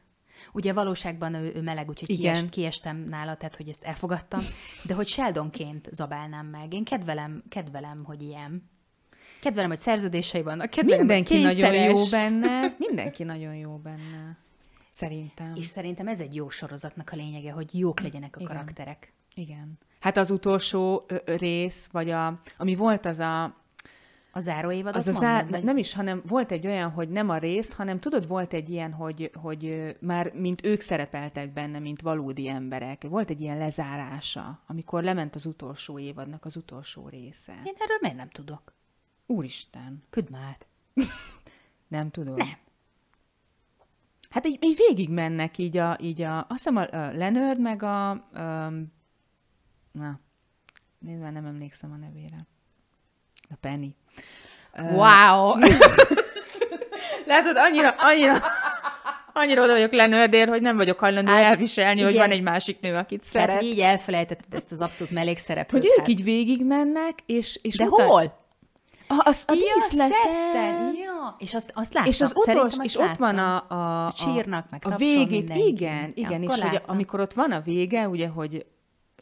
[0.51, 2.33] Ugye valóságban ő, ő meleg, úgyhogy Igen.
[2.33, 4.39] kiest, kiestem nála, tehát hogy ezt elfogadtam,
[4.85, 6.73] de hogy Sheldonként zabálnám meg.
[6.73, 8.73] Én kedvelem, kedvelem, hogy ilyen.
[9.45, 12.67] Kedvelem, hogy szerződései vannak, kedvelem, Mindenki nagyon jó benne.
[12.87, 14.37] Mindenki nagyon jó benne.
[14.89, 15.53] Szerintem.
[15.55, 18.51] És szerintem ez egy jó sorozatnak a lényege, hogy jók legyenek a Igen.
[18.51, 19.13] karakterek.
[19.33, 19.77] Igen.
[19.99, 23.43] Hát az utolsó rész, vagy a, ami volt az a,
[24.31, 27.29] A záróévadot az a mondod, zá, vagy- nem is, hanem volt egy olyan, hogy nem
[27.29, 32.01] a rész, hanem tudod, volt egy ilyen, hogy, hogy már mint ők szerepeltek benne, mint
[32.01, 33.03] valódi emberek.
[33.03, 37.51] Volt egy ilyen lezárása, amikor lement az utolsó évadnak az utolsó része.
[37.63, 38.73] Én erről miért nem tudok?
[39.25, 40.67] Úristen, Küld már át.
[41.87, 42.37] nem tudod?
[42.37, 42.53] Nem.
[44.29, 47.83] Hát így, így végig mennek így a, így a, azt hiszem a, a Leonard meg
[47.83, 48.93] a, um,
[49.91, 50.19] na,
[50.99, 52.47] nézd már nem emlékszem a nevére.
[53.49, 53.87] A Penny.
[54.77, 55.53] Wow!
[57.25, 58.33] Látod, annyira, annyira,
[59.33, 62.27] annyira oda vagyok Leonardért, hogy nem vagyok hajlandó Hát, elviselni, hogy igen.
[62.27, 63.61] van egy másik nő, akit Tehát, szeret.
[63.61, 65.81] hogy így elfelejtetted ezt az abszolút mellékszereplőt.
[65.81, 66.07] Hogy ők hát.
[66.07, 68.44] így végig mennek, és, és De utána- hol?
[69.07, 70.09] A, az, a Ja, díszleten.
[70.23, 72.09] szetten, Ja, és azt, azt láttam.
[72.11, 75.65] És az utolsó, és ott van a, a, Hogy sírnak, meg a végét, mindenki.
[75.67, 78.65] igen, igen, Akkor és hogy amikor ott van a vége, ugye, hogy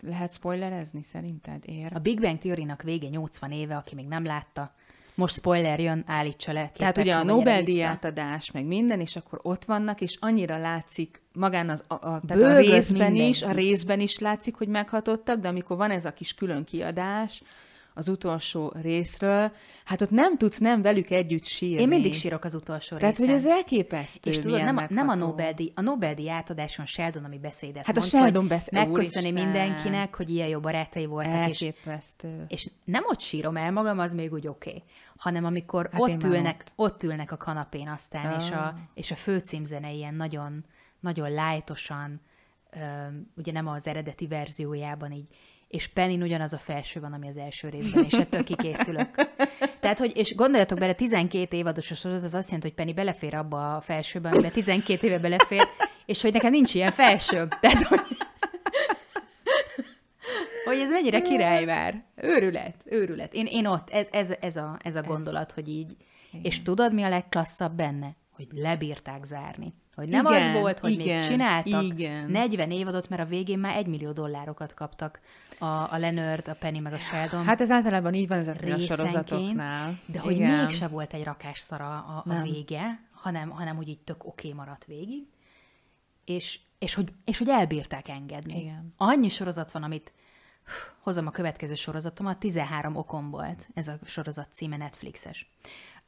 [0.02, 1.92] lehet spoilerezni szerinted, ér?
[1.94, 4.74] A Big Bang Theory-nak vége 80 éve, aki még nem látta.
[5.16, 6.72] Most spoiler jön, állítsa le.
[6.78, 7.88] Tehát ugye a múlva gyere Nobel-díj vissza.
[7.88, 12.44] átadás, meg minden, és akkor ott vannak, és annyira látszik magán az, a, a, tehát
[12.44, 13.68] a részben is, a mindenki.
[13.70, 17.44] részben is látszik, hogy meghatottak, de amikor van ez a kis külön kiadás
[17.94, 19.52] az utolsó részről,
[19.86, 21.82] hát ott nem tudsz nem velük együtt sírni.
[21.82, 23.46] Én mindig sírok az utolsó Tehát, hogy részen.
[23.46, 25.16] ez elképesztő, És tudod, nem a, nem a.
[25.16, 29.44] Nobel-díj, a Nobel-díj átadáson Sheldon, ami beszédet Hát a mond, Sheldon hogy beszéd- megköszöni Úristen.
[29.52, 32.46] mindenkinek, hogy ilyen jó barátai voltak, és, Elképesztő.
[32.48, 34.84] és nem ott sírom el magam, az még úgy oké, okay.
[35.18, 37.04] hanem amikor Hát ott, ülnek, ott.
[37.04, 38.58] ülnek a kanapén aztán, és, Ah.
[38.66, 40.66] a, és a főcímzene ilyen nagyon,
[41.00, 42.22] nagyon lájtosan,
[43.38, 45.28] ugye nem az eredeti verziójában így,
[45.74, 49.10] és Penny ugyanaz a felső van, ami az első részben, és ettől kikészülök.
[49.80, 53.36] Tehát, hogy, és gondoljatok bele, 12 évados a sorozat, az azt jelenti, hogy Penny belefér
[53.36, 55.68] abba a felsőbe, amiben 12 éve belefér,
[56.06, 57.48] és hogy nekem nincs ilyen felső.
[57.62, 58.00] Tehát, hogy,
[60.66, 62.04] hogy ez mennyire király már.
[62.16, 63.34] Őrület, őrület.
[63.34, 65.96] Én, én ott, ez, ez, ez, a, ez a gondolat, hogy így.
[66.42, 68.16] És tudod, mi a legklasszabb benne?
[68.32, 69.74] Hogy lebírták zárni.
[69.96, 72.32] Hogy nem Igen, az volt, hogy igen, még csináltak igen.
[72.32, 75.20] 40 évadot, mert a végén már 1 millió dollárokat kaptak
[75.60, 78.80] a, a Leonard, a Penny meg a Sheldon Hát ez általában így van ezeknél a
[78.80, 80.00] sorozatoknál.
[80.06, 80.58] de hogy Igen.
[80.58, 82.42] mégse volt egy rakás szara a, a Nem.
[82.42, 85.28] vége, hanem, hanem hogy így tök oké okay maradt végig,
[86.26, 88.60] és, és, hogy, és hogy elbírták engedni.
[88.60, 88.94] Igen.
[88.98, 90.14] Annyi sorozat van, amit
[91.00, 95.52] hozom a következő sorozatomat, 13 okom volt, ez a sorozat címe Netflixes.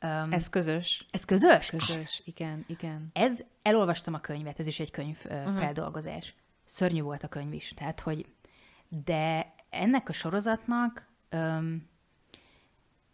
[0.01, 1.05] Um, Ez közös.
[1.11, 1.69] ez közös?
[1.69, 3.09] Közös, igen, igen.
[3.13, 5.57] Ez, elolvastam a könyvet, ez is egy könyv uh-huh.
[5.57, 6.35] feldolgozás.
[6.65, 8.25] Szörnyű volt a könyv is, tehát hogy,
[8.87, 11.87] de ennek a sorozatnak öm,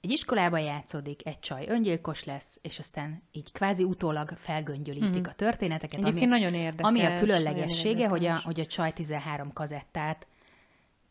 [0.01, 5.27] egy iskolában játszódik, egy csaj öngyilkos lesz, és aztán így kvázi utólag felgöngyölítik uh-huh.
[5.27, 5.99] a történeteket.
[5.99, 10.27] Egyébként nagyon érdekes, Ami a különlegessége, hogy a, hogy a csaj 13 kazettát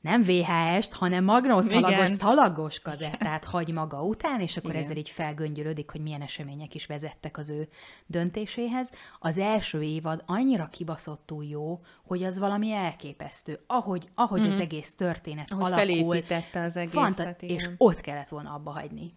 [0.01, 4.83] nem VHS-t, hanem magnószalagos, szalagos kazettát hagy maga után, és akkor Igen.
[4.83, 7.69] ezzel így felgöngyölödik, hogy milyen események is vezettek az ő
[8.07, 8.91] döntéséhez.
[9.19, 13.61] Az első évad annyira kibaszottul jó, hogy az valami elképesztő.
[13.67, 15.61] Ahogy, ahogy az egész történet Mhm.
[15.61, 15.95] Ahogy alakul.
[15.95, 17.57] felépítette az egészet, igen.
[17.57, 19.15] és ott kellett volna abba hagyni.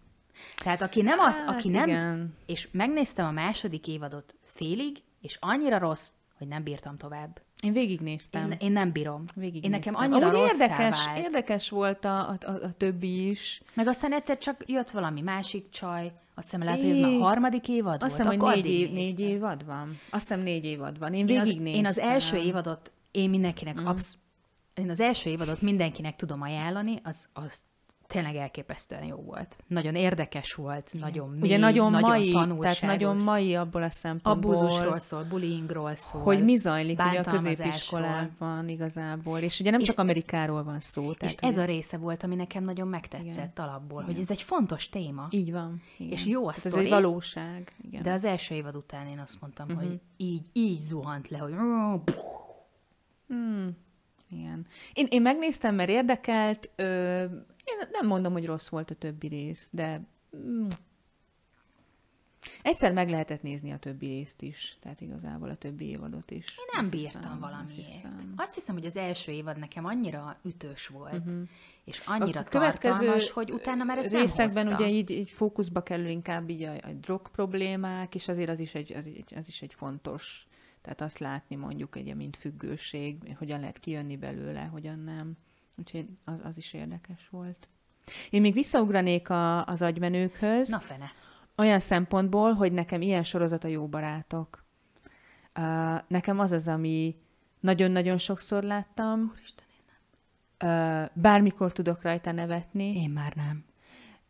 [0.56, 2.34] Tehát aki nem az, Hát aki nem, igen.
[2.46, 7.40] és megnéztem a második évadot félig, és annyira rossz, hogy nem bírtam tovább.
[7.62, 8.50] Én végignéztem.
[8.50, 9.24] Én, én nem bírom.
[9.34, 11.18] Végig én nekem annyira Amúgy érdekes, vált.
[11.18, 13.62] érdekes volt a, a, a, többi is.
[13.74, 17.18] Meg aztán egyszer csak jött valami másik csaj, azt hiszem lehet, hogy ez már É.
[17.18, 19.98] harmadik évad Azt hiszem, hogy négy, év, négy évad van.
[20.10, 21.14] Azt hiszem négy évad van.
[21.14, 21.80] Én Én az, végignéztem.
[21.80, 23.86] én az első évadot, én mindenkinek mm.
[23.86, 24.18] absz-
[24.74, 27.62] én az első évadot mindenkinek tudom ajánlani, az, az
[28.14, 29.56] tényleg elképesztően jó volt.
[29.66, 31.06] Nagyon érdekes volt, Igen.
[31.06, 32.78] nagyon mély, Ugye nagyon, nagyon mai, tanulságos.
[32.78, 36.20] tehát nagyon mai abból a szempontból, Abúzusról szól, bullyingról szól.
[36.22, 41.10] hogy mi zajlik ugye a középiskolában igazából, és ugye nem csak Amerikáról van szó.
[41.10, 43.66] És Tehát ez ugye, a része volt, ami nekem nagyon megtetszett Igen.
[43.68, 44.12] alapból, Igen.
[44.14, 45.26] hogy ez egy fontos téma.
[45.30, 45.82] Így van.
[45.98, 46.12] Igen.
[46.12, 47.72] És jó a Tehát Ez sztori, egy valóság.
[47.82, 48.02] Igen.
[48.02, 49.74] De az első évad után én azt mondtam, Mhm.
[49.76, 49.90] uh-huh.
[49.90, 51.52] hogy így, így zuhant le, hogy
[53.28, 53.76] Hmm.
[54.38, 54.66] Igen.
[54.92, 56.70] Én, én megnéztem, mert érdekelt.
[56.76, 57.22] Ö,
[57.64, 60.00] én nem mondom, hogy rossz volt a többi rész, de
[60.36, 60.68] mm,
[62.62, 66.44] egyszer meg lehetett nézni a többi részt is, tehát igazából a többi évadot is.
[66.58, 67.88] Én nem Azt bírtam hiszem, azt valamiért.
[67.88, 68.32] hiszem.
[68.36, 71.42] Azt hiszem, hogy az első évad nekem annyira ütős volt, Mhm.
[71.84, 76.06] és annyira a tartalmas, hogy utána már ezt részekben nem ugye így, így fókuszba kerül
[76.08, 79.62] inkább így a, a drog problémák, és azért az is egy, az, egy- az is
[79.62, 80.46] egy fontos,
[80.84, 85.36] tehát azt látni mondjuk egy mint függőség, hogyan lehet kijönni belőle, hogyan nem.
[85.76, 87.68] Úgyhogy az, az is érdekes volt.
[88.30, 91.06] Én még visszaugranék a, az agymenőkhöz, Na fene.
[91.56, 94.64] olyan szempontból, hogy nekem ilyen sorozat a jó barátok.
[95.58, 97.16] Uh, nekem az az, ami
[97.60, 99.84] nagyon-nagyon sokszor láttam, Úristen, én
[100.58, 101.02] nem.
[101.02, 102.96] uh, bármikor tudok rajta nevetni.
[102.96, 103.64] Én már nem.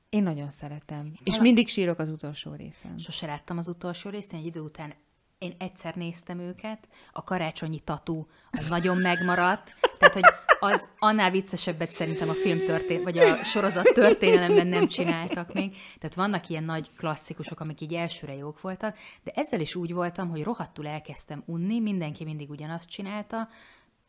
[0.09, 1.13] Én nagyon szeretem.
[1.13, 2.99] És Vala- mindig sírok az utolsó részen.
[2.99, 4.93] Sose láttam az utolsó részt, én egy idő után
[5.45, 10.25] én egyszer néztem őket, a karácsonyi tatú az nagyon megmaradt, tehát hogy
[10.61, 15.77] az annál viccesebbet szerintem a film történ vagy a sorozat történelemben nem csináltak még.
[15.99, 20.31] Tehát vannak ilyen nagy klasszikusok, amik így elsőre jók voltak, de ezzel is úgy voltam,
[20.31, 23.49] hogy rohadtul elkezdtem unni, mindenki mindig ugyanazt csinálta,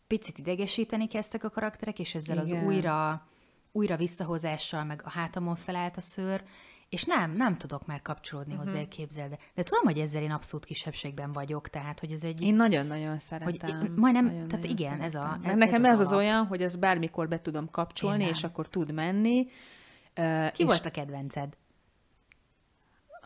[0.07, 2.57] picit idegesíteni kezdtek a karakterek, és ezzel Igen.
[2.57, 3.27] az újra,
[3.71, 6.43] újra visszahozással, meg a hátamon felállt a szőr,
[6.95, 8.67] és nem, nem tudok már kapcsolódni uh-huh.
[8.67, 9.31] hozzá, képzeld.
[9.31, 9.37] el.
[9.53, 12.41] De tudom, hogy ezzel én abszolút kisebbségben vagyok, tehát, hogy ez egy...
[12.41, 13.93] Én nagyon-nagyon hogy szeretem.
[13.95, 15.19] majdnem, nagyon, tehát nagyon igen, ez a...
[15.19, 15.49] szeretem.
[15.51, 16.19] Ez, Nekem ez, ez az, alap.
[16.19, 19.47] olyan, hogy ezt bármikor be tudom kapcsolni, Én és akkor tud menni.
[20.17, 21.57] Uh, Ki volt a kedvenced?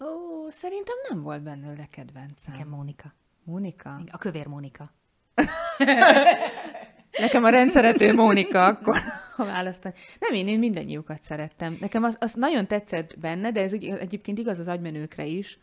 [0.01, 2.53] Ó, szerintem nem volt belőle kedvencem.
[2.53, 3.13] Nekem Mónika.
[3.43, 4.01] Mónika?
[4.12, 4.91] A kövér Mónika.
[7.19, 8.97] Nekem a rendszerető Mónika akkor,
[9.36, 9.93] ha választani.
[10.19, 11.77] Nem, én, én mindennyiukat szerettem.
[11.79, 15.60] Nekem az, az nagyon tetszett benne, de ez egy- egyébként igaz az agymenőkre is,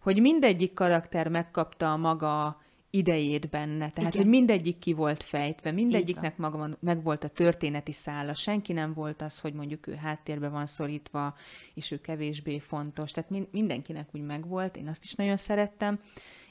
[0.00, 2.60] hogy mindegyik karakter megkapta a maga
[2.94, 3.90] idejét benne.
[3.90, 4.22] Tehát, Igen.
[4.22, 8.34] hogy mindegyik ki volt fejtve, mindegyiknek maga meg volt a történeti szála.
[8.34, 11.34] Senki nem volt az, hogy mondjuk ő háttérbe van szorítva,
[11.74, 13.10] és ő kevésbé fontos.
[13.10, 14.76] Tehát min- mindenkinek úgy megvolt.
[14.76, 16.00] Én azt is nagyon szerettem.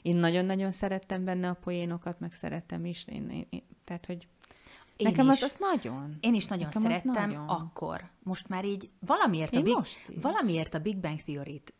[0.02, 3.04] Én nagyon-nagyon szerettem benne a poénokat, meg szerettem is.
[3.08, 4.26] Én, én, én, tehát, hogy
[4.96, 5.42] Én Nekem is.
[5.42, 6.16] az, az nagyon.
[6.20, 7.48] Én is nagyon Nekem szerettem nagyon.
[7.48, 8.10] akkor.
[8.22, 9.76] Most már így valamiért, a Big,
[10.20, 11.72] valamiért a Big Bang Theory-t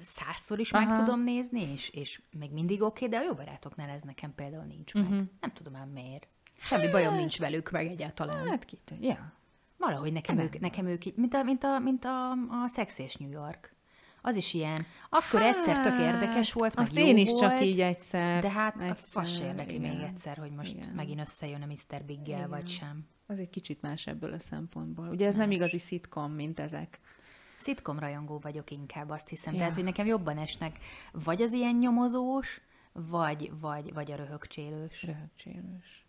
[0.00, 0.84] százszor is Aha.
[0.86, 4.34] meg tudom nézni, és, és még mindig oké, okay, de a jó barátoknál ez nekem
[4.34, 5.04] például nincs meg.
[5.04, 5.20] Mhm.
[5.40, 6.26] Nem tudom ám miért.
[6.60, 8.48] Semmi bajom nincs velük meg egyáltalán.
[8.48, 9.08] Hát ki tudja.
[9.08, 9.32] Ja.
[9.76, 10.44] Valahogy nekem Nem.
[10.44, 13.74] ők, nekem ők így- mint a, mint a, mint a, a Szex és New York.
[14.22, 14.86] Az is ilyen.
[15.08, 18.42] Akkor egyszer tök érdekes volt, meg Hát, Azt jó én is volt, csak így egyszer.
[18.42, 20.04] De hát egyszer, fasz érdekli még igen.
[20.04, 20.88] egyszer, hogy most Igen.
[20.88, 22.04] megint összejön a Mr.
[22.04, 23.06] Biggel, vagy sem.
[23.26, 25.08] Az egy kicsit más ebből a szempontból.
[25.08, 27.00] Ugye ez nem igazi szitkom, mint ezek.
[27.58, 29.52] Szitkom rajongó vagyok inkább, azt hiszem.
[29.52, 29.58] Ja.
[29.58, 30.78] Tehát, hogy nekem jobban esnek
[31.12, 32.60] vagy az ilyen nyomozós,
[32.92, 35.02] vagy, vagy, vagy a röhögcsélős.
[35.02, 36.06] Röhögcsélős.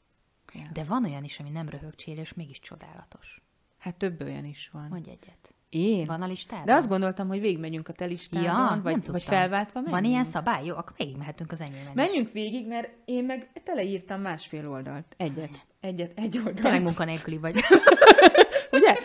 [0.54, 0.70] Ja.
[0.74, 3.42] De van olyan is, ami nem röhögcsélős, mégis csodálatos.
[3.78, 4.88] Hát több olyan is van.
[4.88, 5.54] Mondj egyet.
[5.74, 6.06] Én?
[6.06, 6.66] Van a listádon?
[6.66, 10.12] De azt gondoltam, hogy végigmegyünk a te listádon, ja, vagy, vagy felváltva Van menjünk.
[10.12, 10.66] ilyen szabály?
[10.66, 11.94] Jó, akkor végigmehetünk az enyémen is.
[11.94, 15.06] Menjünk végig, mert én meg teleírtam másfél oldalt.
[15.18, 15.66] Egyet.
[15.80, 16.62] Egyet, egy oldalt.
[16.62, 17.56] Tényleg munkanélküli vagy.
[18.72, 18.98] Ugye?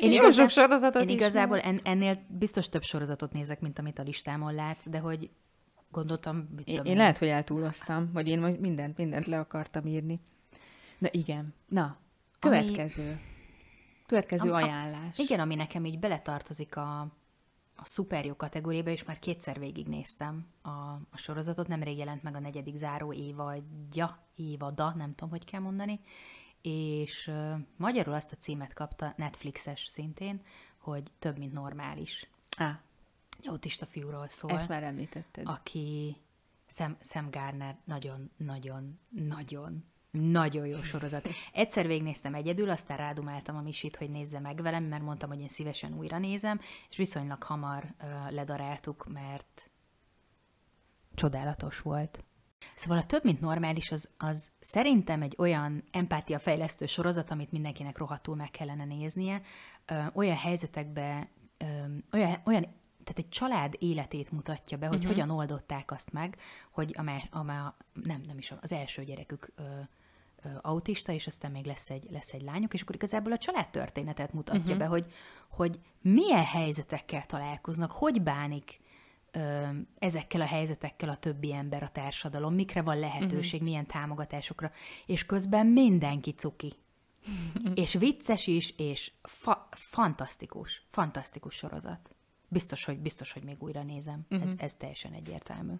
[0.00, 3.78] Én, Jó igazán- sok sorozatot én is igazából en, ennél biztos több sorozatot nézek, mint
[3.78, 5.30] amit a listámon látsz, de hogy
[5.90, 10.20] gondoltam, mit Én, én lehet, hogy eltúloztam, vagy én mindent, mindent le akartam írni.
[10.98, 11.54] Na igen.
[11.68, 11.96] Na,
[12.38, 13.20] következő.
[14.06, 15.18] Következő Am- a- ajánlás.
[15.18, 17.00] Igen, ami nekem így beletartozik a,
[17.76, 20.68] a szuper jó kategóriába, és már kétszer végignéztem a,
[21.10, 26.00] a sorozatot, nemrég jelent meg a negyedik záró évadja, évada, nem tudom, hogy kell mondani,
[26.62, 30.42] és uh, magyarul azt a címet kapta, Netflixes szintén,
[30.78, 32.28] hogy több, mint normális.
[32.56, 32.80] Á,
[33.44, 35.48] Autista fiúról szól, ezt már említetted.
[35.48, 36.16] aki
[36.66, 38.98] Sam, Sam Garner nagyon-nagyon,
[40.16, 41.28] nagyon, jó sorozat.
[41.52, 45.48] Egyszer végignéztem egyedül, aztán rádumáltam a misit, hogy nézze meg velem, mert mondtam, hogy én
[45.48, 49.70] szívesen újra nézem, és viszonylag hamar uh, ledaráltuk, mert
[51.14, 52.24] csodálatos volt.
[52.74, 58.36] Szóval a több, mint normális, az, az szerintem egy olyan empátiafejlesztő sorozat, amit mindenkinek rohadtul
[58.36, 59.42] meg kellene néznie.
[59.86, 61.64] Ö, olyan helyzetekbe, ö,
[62.12, 62.62] olyan, olyan,
[63.04, 65.12] tehát egy család életét mutatja be, hogy uh-huh.
[65.12, 66.36] hogyan oldották azt meg,
[66.70, 69.62] hogy a, más, a, má- nem, nem is az első gyerekük ö,
[70.60, 74.62] autista, és aztán még lesz egy, lesz egy lányuk, és akkor igazából a családtörténetet mutatja
[74.62, 74.78] uh-huh.
[74.78, 75.12] be, hogy,
[75.48, 78.80] hogy milyen helyzetekkel találkoznak, hogy bánik
[79.30, 79.68] ö,
[79.98, 83.68] ezekkel a helyzetekkel a többi ember, a társadalom, mikre van lehetőség, uh-huh.
[83.68, 84.70] milyen támogatásokra,
[85.06, 86.74] és közben mindenki cuki.
[87.74, 92.10] és vicces is, és fa- fantasztikus, fantasztikus sorozat.
[92.48, 94.26] Biztos, hogy, biztos, hogy még újra nézem.
[94.30, 94.46] Uh-huh.
[94.46, 95.74] Ez, ez teljesen egyértelmű.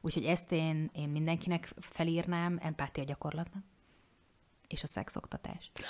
[0.00, 3.64] Úgyhogy ezt én, én mindenkinek felírnám empátia gyakorlatnak,
[4.68, 5.70] és a szexoktatást.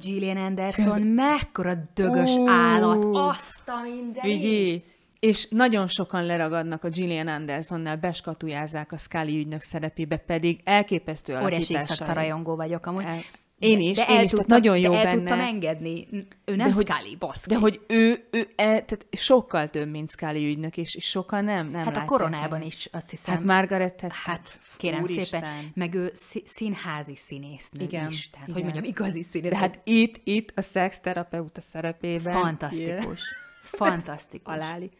[0.00, 2.48] Gillian Anderson, mekkora dögös Ó.
[2.48, 4.94] állat, azt a mindenit!
[5.20, 11.52] És nagyon sokan leragadnak a Gillian Andersonnál, beskatujázzák a Scully ügynök szerepébe, pedig elképesztő Óriási
[11.54, 11.96] alakításai.
[11.96, 13.04] szakta rajongó vagyok amúgy.
[13.04, 13.20] El-
[13.58, 15.16] Én is, de én is, tehát tudtam, nagyon jó de el benne.
[15.16, 16.08] tudtam engedni.
[16.44, 17.48] Ő nem De hogy- Scully, baszki.
[17.48, 21.70] De hogy ő, ő e, tehát sokkal több, mint Scully ügynök, és, és sokan nem,
[21.70, 22.66] nem hát a koronában meg.
[22.66, 23.34] is, azt hiszem.
[23.34, 24.20] Hát Margaret Thatcher.
[24.24, 25.24] Hát kérem Úristen.
[25.24, 28.30] szépen, meg ő szí- színházi színésznő Igen, is.
[28.30, 28.54] Tehát, igen.
[28.62, 29.50] hogy mondjam, igazi színész.
[29.50, 32.40] De hát itt, itt a szexterapeuta szerepében.
[32.40, 33.20] fantasztikus.
[33.62, 34.54] Fantasztikus.
[34.54, 34.90] Aláli.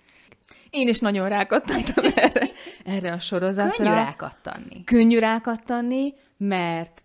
[0.70, 2.46] Én is nagyon rákattantam erre,
[2.84, 3.74] erre a sorozatra.
[3.84, 4.84] Könnyű rákattanni.
[4.84, 7.02] Könnyű rákattanni, mert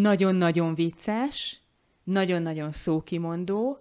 [0.00, 1.60] nagyon-nagyon vicces,
[2.04, 3.78] nagyon-nagyon szókimondó,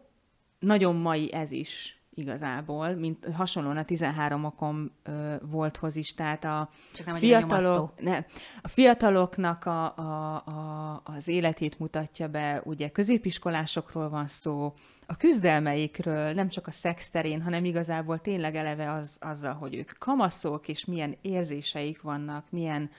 [0.60, 6.70] nagyon mai ez is igazából, mint hasonlóan a 13 okom ö, volthoz is, tehát a
[6.96, 7.94] Csak nem fiatalok, nyomasztó.
[8.00, 8.18] ne,
[8.62, 14.74] a fiataloknak a, a, a, az életét mutatja be, ugye középiskolásokról van szó,
[15.06, 19.92] a küzdelmeikről, nem csak a szex terén, hanem igazából tényleg eleve az, azzal, hogy ők
[19.98, 22.90] kamaszok, és milyen érzéseik vannak, milyen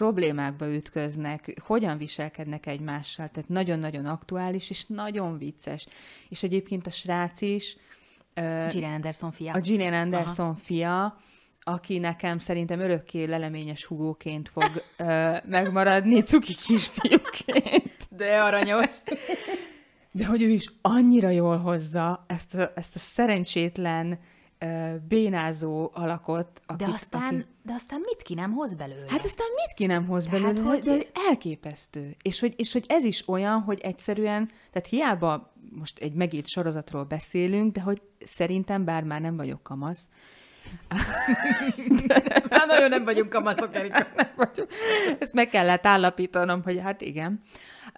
[0.00, 5.86] problémákba ütköznek, hogyan viselkednek egymással, tehát nagyon-nagyon aktuális, és nagyon vicces.
[6.28, 7.76] És egyébként a srác is,
[8.34, 9.52] Gillian Anderson fia.
[9.52, 10.58] a Gillian Anderson Aha.
[10.62, 11.16] fia,
[11.60, 18.08] aki nekem szerintem örökké leleményes hugóként fog ö, megmaradni, cuki kisfiúként.
[18.10, 18.86] De aranyos.
[20.12, 24.16] De hogy ő is annyira jól hozza ezt a, ezt a szerencsétlen, ö,
[25.08, 26.48] bénázó alakot.
[26.66, 29.04] De akit- aztán, aki- de aztán mit ki nem hoz belőle?
[29.08, 32.16] Hát aztán mit ki nem hoz Tehát, belőle, hogy- de, de elképesztő.
[32.22, 37.04] És hogy, és hogy ez is olyan, hogy egyszerűen, tehát hiába most egy megírt sorozatról
[37.04, 40.08] beszélünk, de hogy szerintem, bár már nem vagyok kamasz,
[42.48, 44.06] Már nagyon nem vagyunk kamaszok, Erika.
[44.16, 44.70] nem vagyok.
[45.18, 47.40] Ezt meg kellett állapítanom, hogy hát igen,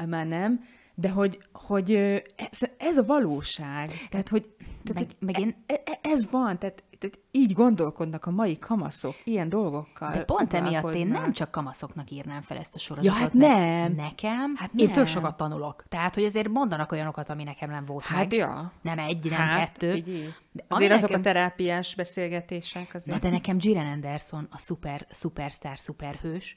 [0.09, 1.94] már nem, de hogy, hogy
[2.37, 3.90] ez, ez a valóság.
[4.11, 8.26] Tehát, hogy, tehát, Meg- hogy meg én- e, e, ez van, tehát, tehát így gondolkodnak
[8.26, 12.74] a mai kamaszok, ilyen dolgokkal De pont emiatt én nem csak kamaszoknak írnám fel ezt
[12.74, 13.18] a sorozatot.
[13.18, 13.92] Ja, hát nem.
[13.94, 14.94] Nekem, Hát én nem.
[14.94, 15.85] tök sokat tanulok.
[15.88, 18.33] Tehát, hogy azért mondanak olyanokat, ami nekem nem volt Hát meg.
[18.33, 18.72] ja.
[18.83, 19.94] Nem egy, nem Hát, kettő.
[19.94, 20.35] így, így.
[20.52, 23.22] De Azért azok nekem- a terápiás beszélgetések azért.
[23.22, 26.57] Na de nekem Gillian Anderson a szuper, szupersztár, szuperhős,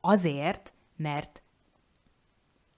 [0.00, 1.41] azért, mert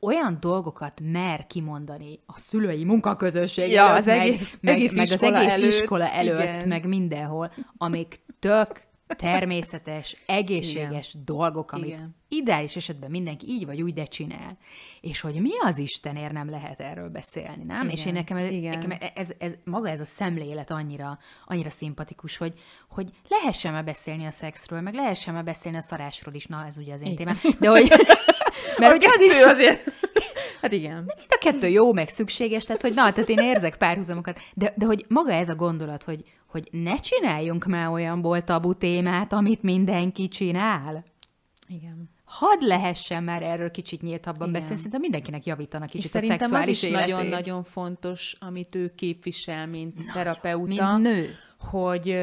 [0.04, 5.06] olyan dolgokat mer kimondani a szülői munkaközösség Ja, előtt, az meg, egész- meg, egész meg
[5.12, 6.68] az egész előtt, iskola előtt, igen.
[6.68, 11.24] meg mindenhol, amik tök természetes, egészséges Igen.
[11.24, 12.16] dolgok, amit Igen.
[12.28, 14.58] Ideális esetben mindenki így vagy úgy, de csinál.
[15.00, 17.76] És hogy mi az Istenért nem lehet erről beszélni, nem?
[17.82, 17.90] Igen.
[17.90, 18.78] És én nekem, ez, Igen.
[18.78, 22.52] nekem ez, ez, maga ez a szemlélet annyira, annyira szimpatikus, hogy,
[22.88, 26.78] hogy lehessen már beszélni a szexről, meg lehessen már beszélni a szarásról is, na ez
[26.78, 27.88] ugye az én témám, de hogy,
[28.78, 29.82] mert hogy az is, azért...
[30.60, 30.94] Hát igen.
[30.96, 34.86] mind a kettő jó, meg szükséges, tehát hogy na, tehát én érzek párhuzamokat, de, de
[34.86, 40.28] hogy maga ez a gondolat, hogy, hogy ne csináljunk már olyanból tabu témát, amit mindenki
[40.28, 41.04] csinál.
[41.68, 42.10] Igen.
[42.24, 46.48] Hadd lehessen már erről kicsit nyíltabban beszélni, szerintem mindenkinek javítana És kicsit a szerintem az
[46.48, 47.14] szexuális is életét.
[47.14, 51.28] nagyon-nagyon fontos, amit ő képvisel, mint Nagyon, terapeuta, mint nő.
[51.58, 52.16] hogy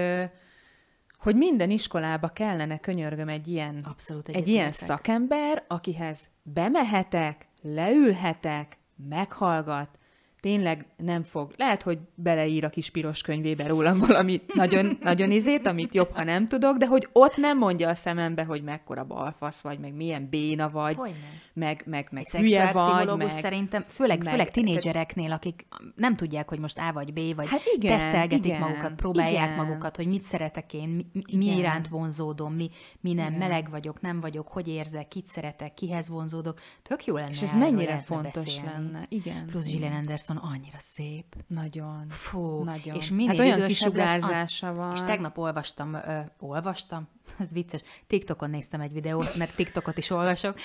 [1.17, 9.97] hogy minden iskolába kellene, könyörgöm, egy ilyen, Abszolút egy ilyen szakember, akihez bemehetek, leülhetek, meghallgat,
[10.41, 11.53] tényleg nem fog.
[11.57, 16.23] Lehet, hogy beleír a kis piros könyvébe rólam valami nagyon, nagyon izét, amit jobb, ha
[16.23, 20.27] nem tudok, de hogy ott nem mondja a szemembe, hogy mekkora balfasz vagy, meg milyen
[20.29, 21.15] béna vagy, Hogyne.
[21.53, 23.29] meg, meg, meg Egy hülye vagy, meg...
[23.29, 27.61] szerintem, főleg, meg- főleg tinédzsereknél, akik nem tudják, hogy most A vagy B, vagy Hát
[27.75, 29.65] igen, tesztelgetik igen, magukat, próbálják igen.
[29.65, 31.57] magukat, hogy mit szeretek én, mi, mi Igen.
[31.57, 33.39] iránt vonzódom, mi, mi nem, Igen.
[33.39, 36.59] meleg vagyok, nem vagyok, hogy érzek, kit szeretek, kihez vonzódok.
[36.83, 38.69] Tök jó lenne És ez mennyire fontos beszélni.
[38.71, 39.05] lenne.
[39.09, 39.45] Igen.
[39.45, 39.65] Plusz.
[39.65, 41.35] Gillian Anderson annyira szép.
[41.47, 42.09] Nagyon.
[42.09, 42.95] Fú, Nagyon.
[42.95, 44.93] és minél hát olyan kisugárzása van.
[44.93, 47.07] És tegnap olvastam, ö, olvastam,
[47.39, 50.57] ez vicces, TikTokon néztem egy videót, mert TikTokot is olvasok.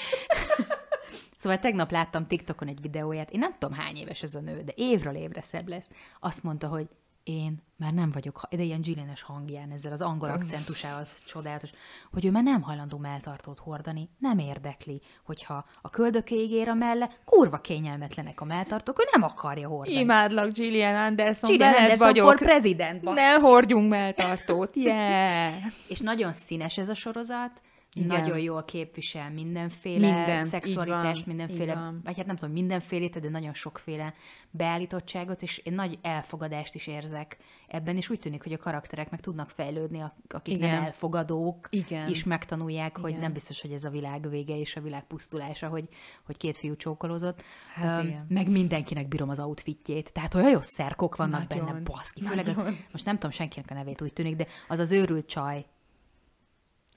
[1.38, 4.72] Szóval tegnap láttam TikTokon egy videóját, én nem tudom hány éves ez a nő, de
[4.76, 5.88] évről évre szebb lesz.
[6.20, 6.88] Azt mondta, hogy
[7.26, 11.70] én már nem vagyok, de ilyen Gillianes hangján, ezzel az angol akcentusával csodálatos,
[12.12, 17.10] hogy ő már nem hajlandó melltartót hordani, nem érdekli, hogyha a köldökéig ér a melle,
[17.24, 19.98] kurva kényelmetlenek a melltartók, ő nem akarja hordani.
[19.98, 22.26] Imádlak Gillian Anderson, Gillian Anderson vagyok.
[22.26, 23.20] for president, basszus.
[23.20, 25.54] Ne hordjunk melltartót, yeah!
[25.88, 27.62] És nagyon színes ez a sorozat,
[27.96, 28.20] Igen.
[28.20, 33.54] Nagyon jól képvisel mindenféle Minden, szexualitást, van, mindenféle, vagy hát nem tudom, mindenfélét, de nagyon
[33.54, 34.14] sokféle
[34.50, 37.36] beállítottságot, és én nagy elfogadást is érzek
[37.66, 40.70] ebben, és úgy tűnik, hogy a karakterek meg tudnak fejlődni, ak- akik Igen.
[40.70, 42.08] nem elfogadók, Igen.
[42.08, 43.22] és megtanulják, hogy Igen.
[43.22, 45.88] nem biztos, hogy ez a világ vége és a világ pusztulása, hogy,
[46.26, 47.42] hogy két fiú csókolózott.
[47.74, 48.26] Hát igen.
[48.28, 50.12] Meg mindenkinek bírom az outfitjét.
[50.12, 52.22] Tehát olyan jó szerkok vannak Nagyon, benne, baszki.
[52.22, 52.56] Főleg az,
[52.92, 55.66] most nem tudom senkinek a nevét úgy tűnik, de az az őrült csaj,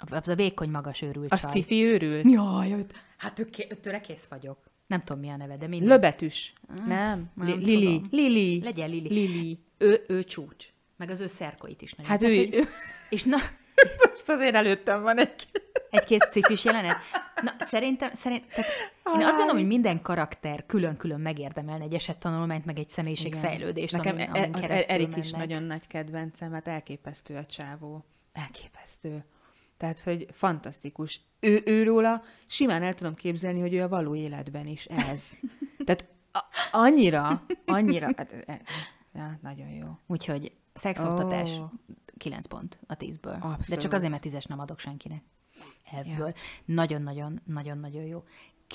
[0.10, 1.52] az a vékony, magas őrült A csaj.
[1.52, 2.32] sci-fi őrült.
[2.32, 4.58] Jaj, őt, hát ő, őtőle kész vagyok.
[4.88, 5.88] Nem tudom, mi a neve, de mindegy.
[5.89, 6.54] Löbetűs.
[6.86, 7.32] Nem?
[7.36, 7.86] nem Li- Lili.
[7.86, 8.08] tudom.
[8.12, 8.62] Lili.
[8.64, 9.08] Legyen Lili.
[9.14, 9.60] Lili.
[9.78, 10.68] Ő, ő csúcs.
[10.97, 12.12] Meg az ő szerkoit is nagyon.
[12.12, 12.68] Hát ő, hogy-
[13.10, 13.38] És na,
[14.10, 15.47] most azért előttem van egy...
[15.89, 16.97] egy-két cifis jelenet.
[17.43, 18.72] Na, szerintem, szerint, tehát
[19.06, 24.30] én azt gondolom, hogy minden karakter külön-külön megérdemelne egy esettanulmányt, meg egy személyiségfejlődést, Nekem amin,
[24.34, 25.47] e- amin az keresztül Erik is mennek.
[25.47, 28.06] nagyon nagy kedvencem, hát elképesztő a csávó.
[28.34, 29.24] Elképesztő.
[29.80, 31.22] Tehát, hogy fantasztikus.
[31.40, 35.30] Ő, őróla simán el tudom képzelni, hogy ő a való életben is ez.
[35.86, 36.40] Tehát a,
[36.72, 38.62] annyira, annyira, hát, e-
[39.14, 39.98] ja, nagyon jó.
[40.08, 41.66] Úgyhogy szexoktatás Ó.
[42.18, 43.38] 9 pont a 10-ből.
[43.40, 43.82] De Abszolút.
[43.82, 45.24] csak azért, mert 10-es nem adok senkinek.
[45.92, 46.34] Elvből.
[46.66, 48.24] Nagyon-nagyon, nagyon-nagyon jó.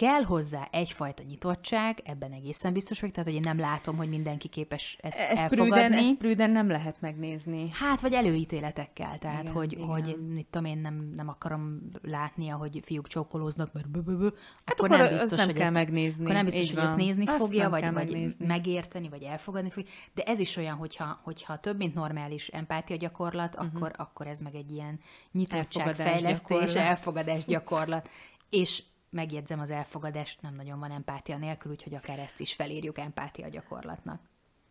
[0.01, 4.49] Kell hozzá egyfajta nyitottság, ebben egészen biztos vagyok, tehát hogy én nem látom, hogy mindenki
[4.49, 5.71] képes ezt Ez elfogadni.
[5.71, 7.71] prűden, ez prűden nem lehet megnézni.
[7.73, 9.87] Hát, vagy előítéletekkel, tehát, Igen, hogy, igen.
[9.87, 14.29] hogy mit tudom én, nem, nem akarom látni, ahogy fiúk csókolóznak, mert bö, bö, bö,
[14.65, 16.23] Hát akkor, akkor nem biztos, nem hogy kell ezt, megnézni.
[16.23, 19.91] Akkor nem biztos, Így hogy ezt nézni Azt fogja, vagy, vagy megérteni, vagy elfogadni fogja.
[20.15, 23.71] De ez is olyan, hogyha, hogyha több, mint normális empátia gyakorlat, uh-huh.
[23.75, 25.01] akkor, akkor ez meg egy ilyen
[25.33, 26.89] nyitottság, Elfogadás fejlesztés, gyakorlat.
[26.89, 28.09] elfogadás gyakorlat.
[28.51, 28.83] És
[29.15, 34.21] megjegyzem, az elfogadást nem nagyon van empátia nélkül, úgyhogy akár ezt is felírjuk empátia gyakorlatnak.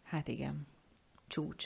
[0.04, 0.68] Hát igen.
[1.28, 1.66] Csúcs.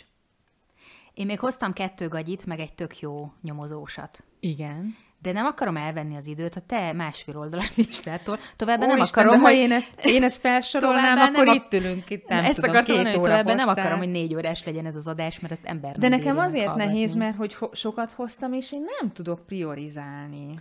[1.14, 4.24] Én még hoztam kettő gagyit, meg egy tök jó nyomozósat.
[4.40, 4.96] Igen.
[5.22, 8.40] De nem akarom elvenni az időt a te másfél oldalas listától.
[8.56, 9.64] Továbbá nem Úristen, akarom, de ha hogy...
[9.64, 13.04] én ezt, én ezt felsorolnám, akkor nem itt ülünk, itt nem ezt tudom, akartam két
[13.04, 15.98] mondani, hogy továbbá nem akarom, hogy négy órás legyen ez az adás, mert ezt ember
[15.98, 16.94] De nekem azért meghallgatni.
[16.94, 20.60] nehéz, mert hogy ho- sokat hoztam, és én nem tudok priorizálni.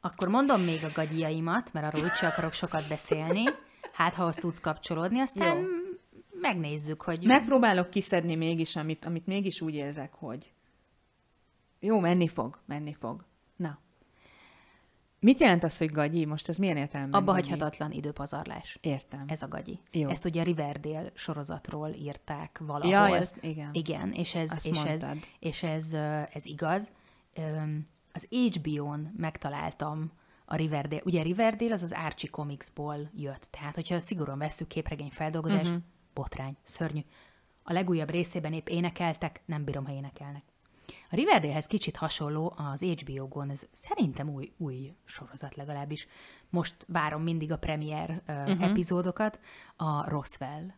[0.00, 3.44] Akkor mondom még a gagyiaimat, mert arról úgyse akarok sokat beszélni.
[3.92, 5.64] Hát, ha azt tudsz kapcsolódni, aztán Jó.
[6.40, 7.24] megnézzük, hogy...
[7.26, 10.52] Megpróbálok kiszedni mégis, amit, amit mégis úgy érzek, hogy
[11.80, 13.24] jó, menni fog, menni fog.
[13.56, 13.78] Na.
[15.20, 16.24] Mit jelent az, hogy gagyi?
[16.24, 17.48] Most ez milyen értelemben Abba gagyi?
[17.48, 18.78] hagyhatatlan időpazarlás.
[18.80, 19.24] Értem.
[19.28, 19.80] Ez a gagyi.
[19.92, 20.08] Jó.
[20.08, 22.90] Ezt ugye a Riverdale sorozatról írták valahol.
[22.90, 23.70] Jaj, ezt- igen.
[23.72, 25.06] Igen, és ez, Azt és ez,
[25.38, 25.92] és ez,
[26.32, 26.90] ez igaz.
[27.34, 30.12] Öm, Az HBO-n megtaláltam
[30.44, 31.02] a Riverdale.
[31.04, 33.48] Ugye a Riverdale az az Archie Comicsból jött.
[33.50, 35.82] Tehát, hogyha szigorúan veszük képregény feldolgozás, uh-huh.
[36.14, 37.00] botrány, szörnyű.
[37.62, 40.42] A legújabb részében épp énekeltek, nem bírom, ha énekelnek.
[41.10, 46.06] A Riverdalehez kicsit hasonló az HBO-gon, ez szerintem új, új sorozat legalábbis.
[46.48, 48.62] Most várom mindig a premier uh, uh-huh.
[48.62, 49.40] epizódokat.
[49.76, 50.72] A Roswell.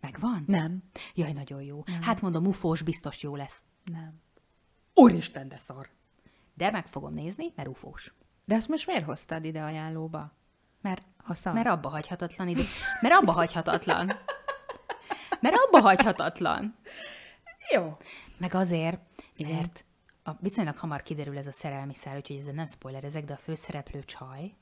[0.00, 0.44] Megvan?
[0.46, 0.82] Nem.
[1.14, 1.82] Jaj, nagyon jó.
[1.86, 2.02] Nem.
[2.02, 3.62] Hát mondom, ufós biztos jó lesz.
[3.84, 4.20] Nem.
[4.94, 5.88] Úristen, de szar.
[6.56, 8.14] De meg fogom nézni, mert ufós.
[8.44, 10.32] De ezt most miért hoztad ide ajánlóba?
[10.80, 11.54] Mert, Ha szar.
[11.54, 12.62] mert abba hagyhatatlan idő.
[13.00, 14.06] Mert abba hagyhatatlan.
[15.40, 16.76] Mert abba hagyhatatlan.
[17.74, 17.96] Jó.
[18.38, 19.00] Meg azért,
[19.38, 19.84] mert
[20.22, 24.02] a, viszonylag hamar kiderül ez a szerelmi szál, úgyhogy ezzel nem spoilerezek, de a főszereplő
[24.02, 24.54] csaj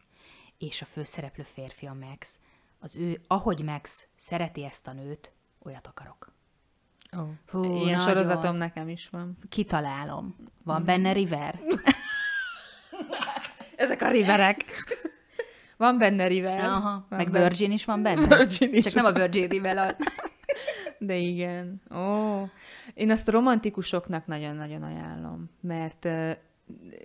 [0.59, 2.39] és a főszereplő férfi a Max,
[2.79, 5.33] az ő, ahogy Max szereti ezt a nőt,
[5.63, 6.34] olyat akarok.
[7.17, 7.29] Oh.
[7.51, 7.99] Hú, Ilyen nagyon.
[7.99, 9.39] sorozatom nekem is van.
[9.49, 10.37] Kitalálom.
[10.65, 11.61] Van benne River?
[13.77, 14.65] Ezek a riverek.
[15.77, 16.65] Van benne river.
[16.65, 17.07] Aha.
[17.09, 17.49] Van Meg benne.
[17.49, 18.37] Virgin is van benne?
[18.37, 19.97] Virgin is Csak nem a Virgin River az.
[20.99, 21.83] De igen.
[21.97, 22.43] Ó,
[22.95, 26.31] én azt a romantikusoknak nagyon-nagyon ajánlom, mert uh,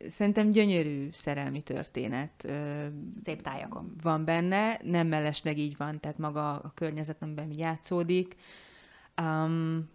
[0.10, 2.52] szerintem gyönyörű szerelmi történet uh,
[3.24, 3.96] Szép tájakon.
[4.02, 8.36] van benne, nem mellesleg így van, tehát maga a környezet, amiben játszódik.
[9.22, 9.90] Um,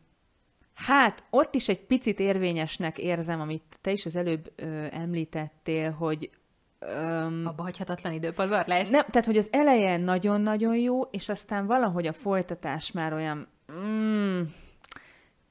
[0.75, 6.31] hát, ott is egy picit érvényesnek érzem, amit te is az előbb ö, említettél, hogy
[6.79, 8.89] öm, Abba hagyhatatlan időpazarlás.
[8.89, 14.43] nem, tehát, hogy az eleje nagyon-nagyon jó, és aztán valahogy a folytatás már olyan mm,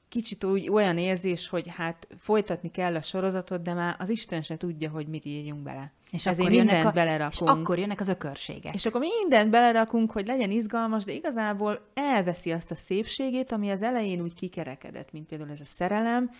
[0.08, 4.56] kicsit úgy, olyan érzés, hogy hát folytatni kell a sorozatot, de már az Isten se
[4.56, 5.92] tudja, hogy mit írjunk bele.
[6.14, 7.50] És Ezért akkor, mindent a, és belerakunk.
[7.50, 8.74] akkor jönnek az ökörségek.
[8.74, 13.82] És akkor mindent belerakunk, hogy legyen izgalmas, de igazából elveszi azt a szépségét, ami az
[13.82, 16.30] elején úgy kikerekedett, mint például ez a szerelem,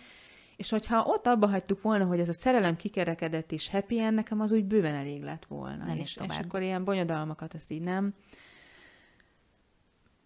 [0.55, 4.41] és hogyha ott abba hagytuk volna, hogy ez a szerelem kikerekedett és happy end, nekem
[4.41, 5.85] az úgy bőven elég lett volna.
[5.85, 8.13] Nem és, és akkor ilyen bonyodalmakat azt így nem.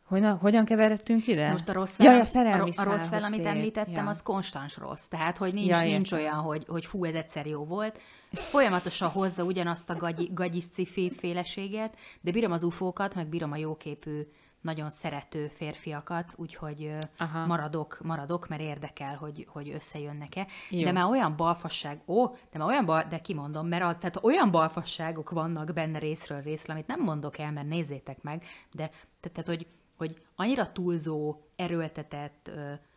[0.09, 1.51] Hogy na, hogyan keveredtünk ide?
[1.51, 3.45] Most a rossz fel, a szerelmi a, a rossz fel, amit szét.
[3.45, 4.09] említettem, Ja.
[4.09, 5.07] az konstans rossz.
[5.07, 7.99] Tehát, hogy nincs, Ja, nincs olyan, hogy, hogy fú, ez egyszer jó volt.
[8.31, 13.57] Folyamatosan hozza ugyanazt a gagyi, gagyis sci féleséget, de bírom az ufókat, meg bírom a
[13.57, 14.27] jóképű,
[14.61, 17.45] nagyon szerető férfiakat, úgyhogy Aha.
[17.45, 20.47] maradok, maradok, mert érdekel, hogy, hogy összejönnek-e.
[20.69, 20.83] Jó.
[20.83, 24.51] De már olyan balfasság, ó, de már olyan bal, de kimondom, mert a, tehát olyan
[24.51, 28.89] balfasságok vannak benne részről részre, amit nem mondok el, mert nézzétek meg, de
[29.19, 29.67] te- tehát, hogy,
[29.99, 32.51] hogy annyira túlzó, erőltetett,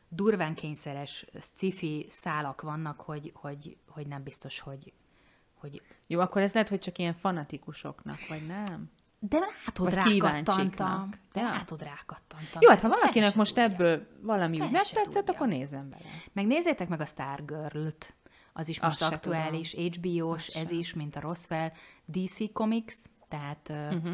[0.09, 4.93] durván kényszeres sci-fi szálak vannak, hogy, hogy, hogy nem biztos, hogy,
[5.55, 8.91] hogy Jó, akkor ez lehet, hogy csak ilyen fanatikusoknak, vagy nem?
[9.29, 11.11] de látod, Vagy rákattantam.
[11.33, 11.47] De Ja.
[11.47, 12.61] látod, rákattantam.
[12.61, 13.71] Jó, hát ha valakinek most tudja.
[13.71, 16.03] ebből valami úgy megtetszett, akkor nézzem bele.
[16.33, 18.15] Meg nézzétek meg a Stargirl-t.
[18.53, 21.73] Az is most Azt aktuális, HBO-s, ez is, mint a Roswell,
[22.05, 22.95] DC Comics,
[23.29, 24.13] tehát uh-huh.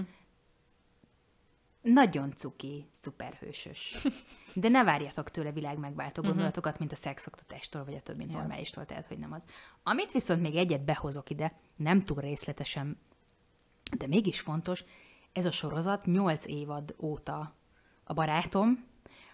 [1.88, 1.98] Mhm.
[1.98, 4.06] nagyon cuki, szuperhősös.
[4.54, 5.80] De ne várjatok tőle világ Mhm.
[5.80, 9.44] megváltó gondolatokat, mint a szexoktatástól, vagy a többi normálistól, tehát hogy nem az.
[9.82, 12.98] Amit viszont még egyet behozok ide, nem túl részletesen,
[13.96, 14.84] de mégis fontos,
[15.32, 17.54] ez a sorozat 8 évad óta
[18.04, 18.84] a barátom.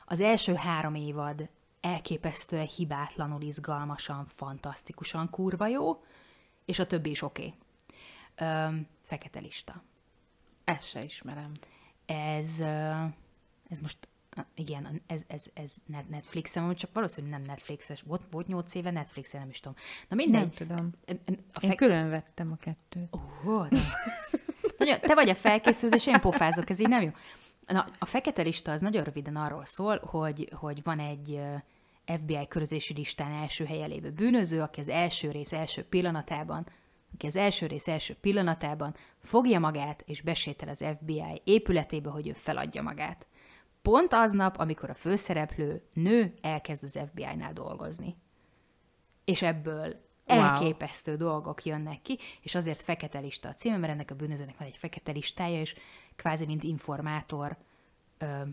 [0.04, 1.48] Az első három évad
[1.80, 6.04] elképesztően hibátlanul, izgalmasan, fantasztikusan kurva jó,
[6.64, 7.54] és a többi is oké.
[8.36, 8.86] Okay.
[9.02, 9.82] Fekete lista.
[10.64, 11.52] Ezt se ismerem.
[12.06, 12.60] Ez,
[13.68, 14.08] ez most,
[14.54, 18.02] igen, ez, ez, ez Net- Netflixen, csak valószínűleg nem Netflixes.
[18.02, 19.76] Volt, volt 8 éve Netflixen, nem is tudom.
[20.08, 20.40] Na mindegy.
[20.40, 20.92] Nem tudom.
[21.06, 21.10] A
[21.60, 23.14] Én fek- külön vettem a kettőt.
[23.46, 23.62] Ó.
[24.78, 27.10] Nagyon, te vagy a felkészülés, és én pofázok, ez így nem jó.
[27.66, 31.40] Na, a fekete lista az nagyon röviden arról szól, hogy, hogy van egy
[32.06, 36.66] FBI körözési listán első helyen lévő bűnöző, aki az első rész első pillanatában,
[37.14, 42.32] aki az első rész első pillanatában fogja magát és besétel az FBI épületébe, hogy ő
[42.32, 43.26] feladja magát.
[43.82, 48.16] Pont aznap, amikor a főszereplő nő elkezd az FBI-nál dolgozni.
[49.24, 50.38] És ebből Wow.
[50.38, 54.68] elképesztő dolgok jönnek ki, és azért fekete lista a címe, mert ennek a bűnözőnek van
[54.68, 55.74] egy fekete listája, és
[56.16, 57.56] kvázi mint informátor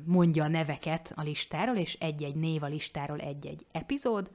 [0.05, 4.32] mondja a neveket a listáról, és egy-egy név a listáról egy-egy epizód.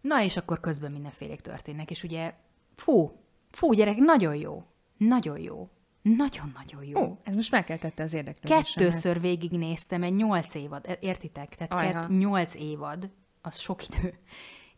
[0.00, 2.34] Na, és akkor közben mindenfélék történnek, és ugye,
[2.76, 3.20] fú,
[3.50, 4.64] fú, gyerek, nagyon jó,
[4.96, 5.68] nagyon jó,
[6.02, 7.02] nagyon-nagyon jó.
[7.02, 8.64] Ó, ez most megkeltette az érdeklődésemet.
[8.64, 11.54] Kettőször végignéztem, egy nyolc évad, e- értitek?
[11.54, 13.10] Tehát kett, nyolc évad,
[13.42, 14.18] az sok idő.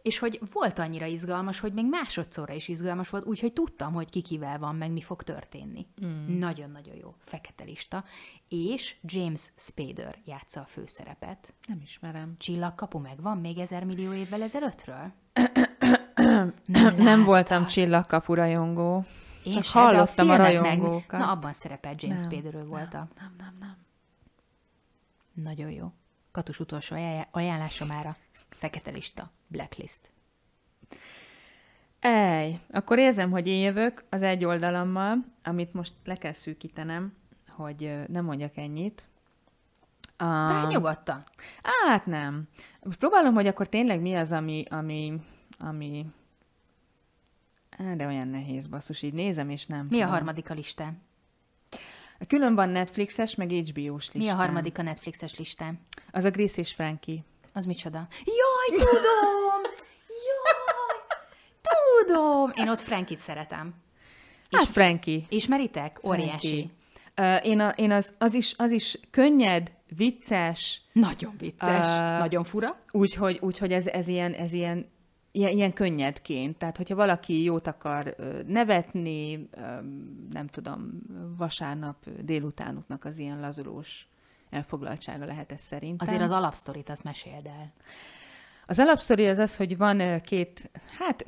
[0.02, 4.20] És hogy volt annyira izgalmas, hogy még másodszorra is izgalmas volt, úgyhogy tudtam, hogy ki
[4.20, 5.86] kivel van, meg mi fog történni.
[6.04, 6.38] Mm.
[6.38, 7.14] Nagyon-nagyon jó.
[7.18, 8.04] Fekete lista.
[8.48, 11.54] És James Spader játsza a főszerepet.
[11.68, 12.34] Nem ismerem.
[12.38, 15.12] Csillagkapu megvan még ezer millió évvel ezelőttről?
[16.64, 19.04] Nem, nem voltam csillagkapu rajongó.
[19.44, 21.10] Én Csak hallottam a, filmet rajongókat.
[21.10, 21.20] Meg...
[21.20, 23.08] Na, abban szerepel James Spaderről volt a...
[23.18, 23.76] Nem, nem, nem.
[25.32, 25.92] Nagyon jó.
[26.30, 28.16] Katus utolsó ajánlá- ajánlása már a
[28.48, 30.00] fekete lista, blacklist.
[32.00, 37.12] Ej, akkor érzem, hogy én jövök az egy oldalammal, amit most le kell szűkítenem,
[37.48, 39.04] hogy nem mondjak ennyit.
[40.16, 40.24] A...
[40.24, 41.24] Tehát nyugodtan.
[41.62, 42.48] Hát nem.
[42.82, 45.20] Most próbálom, hogy akkor tényleg mi az, ami, ami,
[45.58, 46.06] ami...
[47.78, 51.02] Á, de olyan nehéz, basszus, így nézem, és nem Mi a harmadik a listán?
[52.28, 54.22] Külön van Netflixes, meg HBO-s listán.
[54.22, 55.80] Mi a harmadik a Netflixes listán?
[56.10, 57.18] Az a Grace és Frankie.
[57.52, 58.08] Az micsoda?
[58.24, 59.62] Jaj, tudom!
[60.26, 60.58] Jaj!
[62.06, 62.52] Tudom!
[62.54, 63.74] Én ott Frankit szeretem.
[64.50, 65.20] Hát Frankie.
[65.28, 66.00] Ismeritek?
[66.04, 66.48] Óriási.
[66.48, 66.78] Frankie.
[67.20, 71.86] Uh, én a, én az, az, is, az is könnyed, vicces, Nagyon vicces.
[71.86, 72.78] Ö, Nagyon fura.
[72.90, 74.86] úgyhogy úgy, hogy ez, ez ilyen, ez ilyen,
[75.32, 76.56] ilyen, ilyen könnyedként.
[76.56, 78.14] Tehát, hogyha valaki jót akar
[78.46, 79.48] nevetni,
[80.30, 80.90] nem tudom,
[81.36, 84.08] vasárnap délutánuknak az ilyen lazulós
[84.50, 86.08] elfoglaltsága lehet ez szerintem.
[86.08, 87.72] Azért az alapsztorit azt meséld el.
[88.66, 91.24] Az alapsztori az az, hogy van két, hát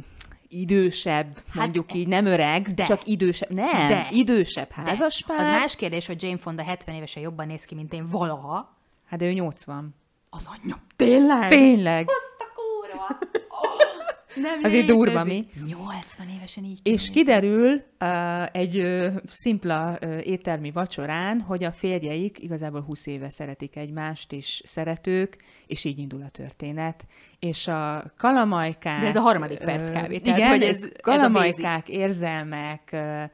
[0.48, 2.84] idősebb, mondjuk így, nem öreg, de.
[2.84, 4.07] csak idősebb, nem, De.
[4.11, 5.40] idősebb De házaspár.
[5.40, 8.76] Az más kérdés, hogy Jane Fonda 70 évesen jobban néz ki, mint én valaha.
[9.07, 9.94] Hát de ő 80.
[10.30, 10.76] Az anyja.
[10.96, 11.48] Tényleg?
[11.48, 12.09] Tényleg.
[12.09, 13.18] Azt a kurva!
[14.35, 15.47] Nem Azért durva, mi?
[15.66, 22.39] 80 évesen így És kiderül uh, egy uh, szimpla uh, éttermi vacsorán, hogy a férjeik
[22.43, 27.07] igazából 20 éve szeretik egymást, és szeretők, és így indul a történet.
[27.39, 29.01] És a kalamajkák...
[29.01, 29.93] De ez a harmadik perc kb.
[30.22, 33.30] Tehát, Igen, hogy ez, ez- ez a kalamajkák, érzelmek, uh,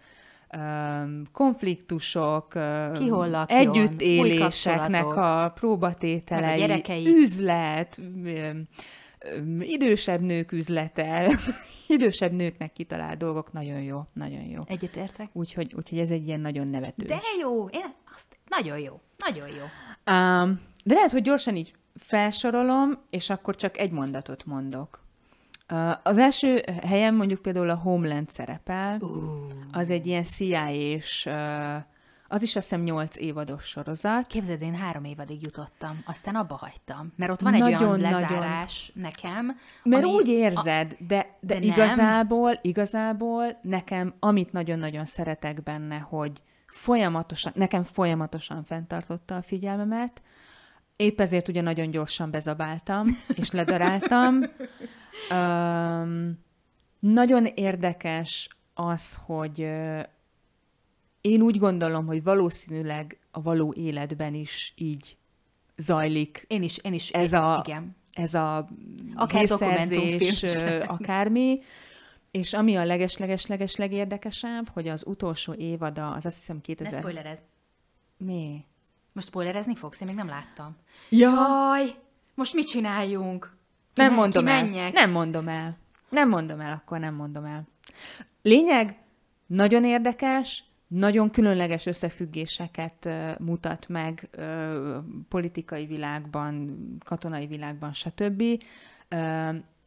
[1.33, 7.07] konfliktusok, uh, Ki hol lakjon, új együttéléseknek a próbatételei, a gyerekei.
[7.07, 8.01] üzlet,
[9.61, 11.39] idősebb nők üzlete,
[11.87, 14.61] idősebb nőknek kitalált dolgok, nagyon jó, nagyon jó.
[14.67, 15.29] Egyetértek.
[15.33, 17.05] Úgyhogy, úgyhogy ez egy ilyen nagyon nevető.
[17.05, 19.63] De jó, én azt, nagyon jó, nagyon jó.
[20.15, 25.07] Um, de lehet, hogy gyorsan így felsorolom, és akkor csak egy mondatot mondok.
[25.71, 29.11] Uh, az első helyen mondjuk például a Homeland szerepel, Uh.
[29.73, 31.77] az egy ilyen CIA-s, uh,
[32.29, 34.27] az is azt hiszem 8 évados sorozat.
[34.27, 37.13] Képzeld, én három évadig jutottam, aztán abba hagytam.
[37.17, 38.21] Mert ott van egy Nagyon, olyan nagyon.
[38.21, 41.63] lezárás nekem, Mert ami úgy érzed, de, de, de de nem.
[41.63, 50.23] igazából, igazából nekem, amit nagyon-nagyon szeretek benne, hogy folyamatosan, nekem folyamatosan fenntartotta a figyelmemet,
[50.97, 53.07] épp ezért ugye nagyon gyorsan bezabáltam,
[53.41, 54.43] és ledaráltam.
[55.31, 56.39] Um,
[56.99, 59.69] nagyon érdekes az, hogy
[61.29, 65.17] én úgy gondolom, hogy valószínűleg a való életben is így
[65.77, 67.97] zajlik én is, én is, ez a, igen.
[68.13, 68.69] ez a
[69.15, 71.61] Akár dokumentumfilm akármi,
[72.31, 76.99] és ami a leges-leges-leges legérdekesebb, hogy az utolsó évada, az azt hiszem Ne 2000...
[76.99, 77.39] spoilerez.
[78.17, 78.65] Mi?
[79.13, 80.01] Most spoilerezni fogsz?
[80.01, 80.77] Én még nem láttam.
[81.09, 81.95] Ja, Jaj!
[82.35, 83.57] Most mit csináljunk?
[83.95, 84.63] Ki nem mondom ki el.
[84.63, 84.93] menjek?
[84.93, 85.79] Nem mondom el.
[86.09, 87.69] Nem mondom el, akkor nem mondom el.
[88.43, 88.97] Lényeg,
[89.47, 93.09] nagyon érdekes, nagyon különleges összefüggéseket
[93.39, 94.29] mutat meg
[95.29, 98.43] politikai világban, katonai világban, stb.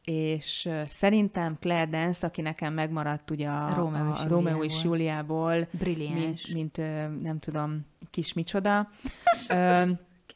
[0.03, 5.67] És szerintem Claire Dance, aki nekem megmaradt ugye a, Rómeó és a Rómeó és Júliából.
[6.13, 6.77] Mint, mint
[7.21, 8.89] nem tudom, kis micsoda.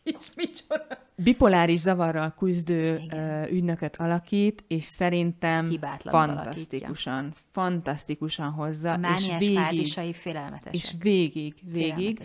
[0.06, 0.88] Kis micsoda.
[1.16, 3.52] bipoláris zavarral küzdő Igen.
[3.52, 10.74] ügynököt alakít, és szerintem Hibátlanul fantasztikusan, fantasztikusan hozza, A és mániás végig, fázisai félelmetesek.
[10.74, 12.22] és végig, végig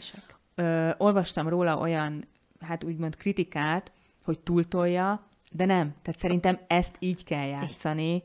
[0.55, 2.24] ö, olvastam róla olyan,
[2.61, 3.93] hát úgymond kritikát,
[4.24, 5.95] hogy túltolja, de nem.
[6.03, 8.22] Tehát szerintem ezt így kell játszani,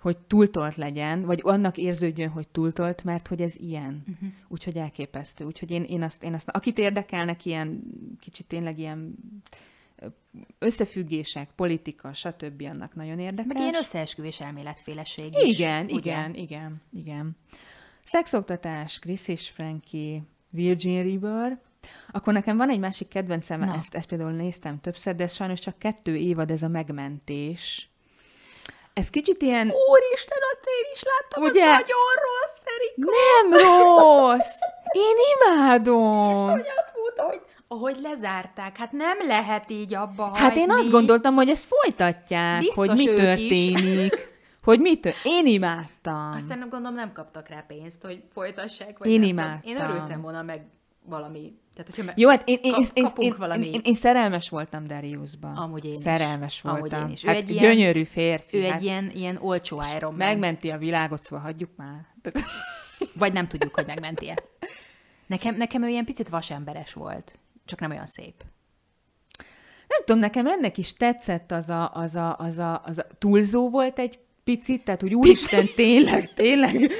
[0.00, 4.04] hogy túltolt legyen, vagy annak érződjön, hogy túltolt, mert hogy ez ilyen.
[4.08, 4.28] Uh-huh.
[4.48, 5.44] Úgyhogy elképesztő.
[5.44, 7.82] Úgyhogy én, én, azt, én azt, akit érdekelnek ilyen,
[8.20, 9.14] kicsit tényleg ilyen
[10.58, 12.62] összefüggések, politika, stb.
[12.62, 13.52] annak nagyon érdekes.
[13.52, 15.58] Meg ilyen összeesküvés elméletféleség is.
[15.58, 17.36] Igen, igen, igen, igen.
[18.04, 21.60] Szexoktatás, Chris és Frankie, Virgin River.
[22.10, 23.76] Akkor nekem van egy másik kedvencem, Na.
[23.76, 27.89] ezt, ezt például néztem többször, de sajnos csak kettő évad, ez a megmentés.
[28.92, 29.66] Ez kicsit ilyen...
[29.66, 31.64] Úristen, azt én is láttam, Ugye?
[31.64, 33.12] az nagyon rossz, Erika.
[33.20, 34.58] Nem rossz!
[34.92, 36.30] Én imádom!
[36.32, 38.76] Iszonyat volt, ahogy, ahogy lezárták.
[38.76, 40.90] Hát nem lehet így abba Hát én azt hagyni.
[40.92, 44.28] gondoltam, hogy ezt folytatják, Biztos hogy mi történik.
[44.64, 45.16] Hogy mi tört...
[45.24, 46.32] Én imádtam.
[46.36, 48.98] Aztán nem gondolom, nem kaptak rá pénzt, hogy folytassák.
[48.98, 49.44] Vagy Én nem tudom.
[49.44, 49.70] imádtam.
[49.70, 50.62] Én örültem volna meg
[51.04, 51.52] valami.
[51.82, 53.70] Tehát, hogyha Jó, hát én, én, Kap- én, én, kapunk én, valami.
[53.72, 55.56] én, én szerelmes voltam Dariusban.
[55.56, 55.98] Amúgy én is.
[55.98, 57.06] Szerelmes Amúgy voltam.
[57.06, 57.24] én is.
[57.24, 58.56] Ő Hát egy ilyen- gyönyörű férfi.
[58.56, 60.26] ő hát egy ilyen, ilyen olcsó Iron Man.
[60.26, 62.06] Megmenti a világot, szóval hagyjuk már.
[63.18, 64.38] Vagy nem tudjuk, hogy megmenti-e.
[65.26, 67.38] Nekem, nekem ő ilyen picit vasemberes volt.
[67.64, 68.44] Csak nem olyan szép.
[69.88, 73.70] Nem tudom, nekem ennek is tetszett az a, az a, az a, az a túlzó
[73.70, 76.90] volt egy picit, tehát hogy úristen, tényleg, tényleg,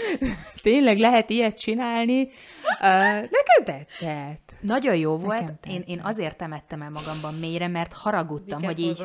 [0.62, 2.20] tényleg lehet ilyet csinálni.
[2.22, 2.28] Uh,
[3.20, 4.54] nekem tetszett.
[4.60, 5.66] Nagyon jó Nekem volt.
[5.68, 9.02] Én, én azért temettem el magamban mélyre, mert haragudtam, hogy így,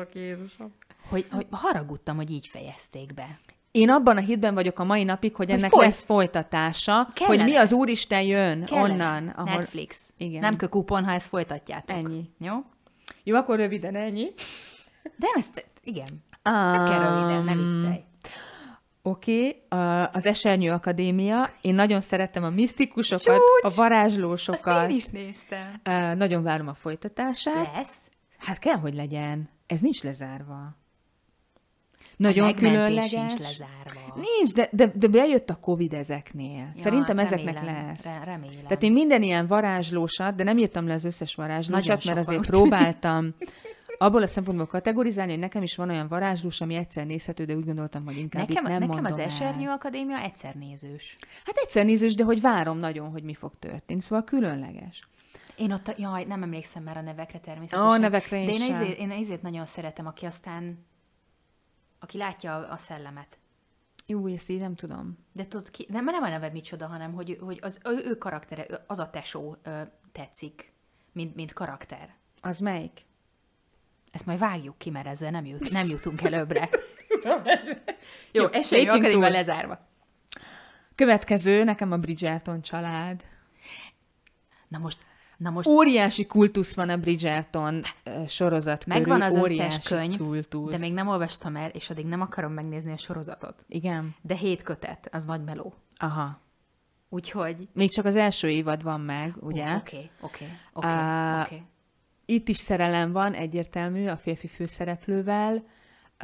[1.08, 3.38] hogy, hogy haragudtam, hogy így fejezték be.
[3.70, 7.42] Én abban a hitben vagyok a mai napig, hogy ennek folyt- lesz folytatása, Kellene.
[7.42, 8.92] hogy mi az Úristen jön Kellene.
[8.92, 9.54] onnan, ahol...
[9.54, 10.10] Netflix.
[10.16, 10.40] Igen.
[10.40, 11.96] Nem kell kupon, ha ezt folytatjátok.
[11.96, 12.30] Ennyi.
[12.38, 12.54] Jó?
[13.24, 14.32] Jó, akkor röviden ennyi.
[15.16, 16.24] De ezt, igen.
[16.42, 18.00] Nem kell röviden, ne viccelj.
[19.08, 20.04] Oké, okay.
[20.12, 21.50] az Esernyő Akadémia.
[21.60, 23.72] Én nagyon szeretem a misztikusokat, Csúcs!
[23.72, 24.88] a varázslósokat.
[25.12, 25.80] néztem.
[25.88, 27.70] Uh, nagyon várom a folytatását.
[27.74, 27.96] Lesz?
[28.38, 29.48] Hát kell, hogy legyen.
[29.66, 30.76] Ez nincs lezárva.
[32.16, 33.08] Nagyon a különleges.
[33.08, 34.14] sincs lezárva.
[34.14, 36.72] Nincs, de, de, de bejött a Covid ezeknél.
[36.74, 38.04] Ja, Szerintem hát ezeknek remélem, lesz.
[38.04, 38.62] re- remélem.
[38.66, 42.46] Tehát én minden ilyen varázslósat, de nem írtam le az összes varázslósat, Nagyon mert azért
[42.46, 43.34] próbáltam
[43.98, 47.64] abból a szempontból kategorizálni, hogy nekem is van olyan varázslós, ami egyszer nézhető, de úgy
[47.64, 49.68] gondoltam, hogy inkább Nekem, itt nem nekem az Esernyő.
[49.68, 51.16] Akadémia egyszer nézős.
[51.44, 54.00] Hát egyszer nézős, de hogy várom nagyon, hogy mi fog történni.
[54.00, 55.08] Szóval különleges.
[55.56, 57.90] Én ott, a, jaj, nem emlékszem már a nevekre természetesen.
[57.90, 58.74] Ó, nevekre én De én sem.
[58.74, 60.86] ezért, én ezért nagyon szeretem, aki aztán,
[61.98, 63.38] aki látja a, a szellemet.
[64.06, 65.18] Jó, ezt így nem tudom.
[65.32, 68.66] De tudod ki, nem, nem a neve micsoda, hanem hogy, hogy az ő, ő karaktere,
[68.86, 69.80] az a tesó ö,
[70.12, 70.72] tetszik,
[71.12, 72.14] mint, mint karakter.
[72.40, 73.04] Az melyik?
[74.16, 76.68] Ezt majd vágjuk ki, mert ezzel nem, jut, nem jutunk előbbre.
[78.32, 79.38] Jó, Jó, esély lépjünk akadémivel túl.
[79.38, 79.78] lezárva.
[80.94, 83.24] Következő, nekem a Bridgerton család.
[84.68, 84.98] Na most,
[85.36, 87.82] na most Óriási kultusz van a Bridgerton
[88.28, 89.22] sorozat megvan körül.
[89.22, 90.70] az óriási összes könyv, kultusz.
[90.70, 93.64] de még nem olvastam el, és addig nem akarom megnézni a sorozatot.
[93.68, 94.14] Igen?
[94.22, 95.74] De hét kötet, az nagy meló.
[95.96, 96.40] Aha.
[97.08, 97.68] Úgyhogy...
[97.72, 99.74] Még csak az első évad van meg, ugye?
[99.74, 101.62] Oké, oké, oké.
[102.26, 105.64] Itt is szerelem van, egyértelmű, a férfi főszereplővel.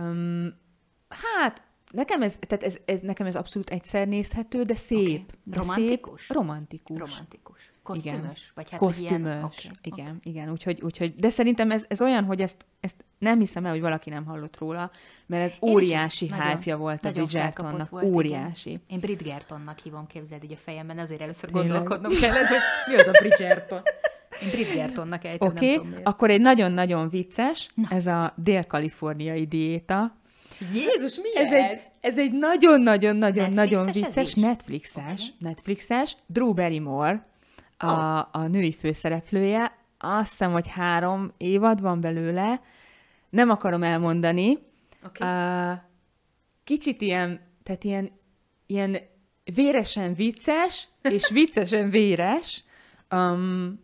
[0.00, 0.60] Um,
[1.08, 4.98] hát, nekem ez, tehát ez, ez, nekem ez abszolút egyszer nézhető, de szép.
[5.00, 5.24] Oké.
[5.44, 6.20] De Romantikus?
[6.20, 6.98] Szép, romantikus.
[6.98, 7.72] Romantikus.
[7.82, 8.52] Kosztümös?
[8.54, 9.44] Vagy hát Kosztümös, Ilyen...
[9.44, 10.30] oké, igen, oké.
[10.30, 13.80] igen, úgyhogy, úgyhogy, de szerintem ez, ez olyan, hogy ezt, ezt nem hiszem el, hogy
[13.80, 14.90] valaki nem hallott róla,
[15.26, 18.14] mert ez Én óriási hype volt a Bridgertonnak, volt, igen.
[18.14, 18.80] óriási.
[18.86, 21.70] Én Bridgertonnak hívom, képzeld így a fejemben, azért először Tényleg?
[21.70, 23.82] gondolkodnom kellett, hogy mi az a Bridgerton.
[24.42, 26.06] Én Bridgertonnak ejtem, Oké, nem okay, tudom miért.
[26.06, 30.16] akkor egy nagyon-nagyon vicces, ez a dél-kaliforniai diéta.
[30.72, 34.34] Jézus, mi Ez egy, ez egy nagyon-nagyon-nagyon-nagyon vicces?
[34.34, 37.26] Netflixes, Netflixes, Drew Barrymore,
[37.76, 39.78] a, a női főszereplője.
[39.98, 42.60] Azt hiszem, hogy három évad van belőle.
[43.30, 44.58] Nem akarom elmondani.
[45.20, 45.72] Uh,
[46.64, 48.10] kicsit ilyen, tehát ilyen,
[48.66, 48.96] ilyen
[49.54, 52.64] véresen vicces, és viccesen véres.
[53.10, 53.80] Um,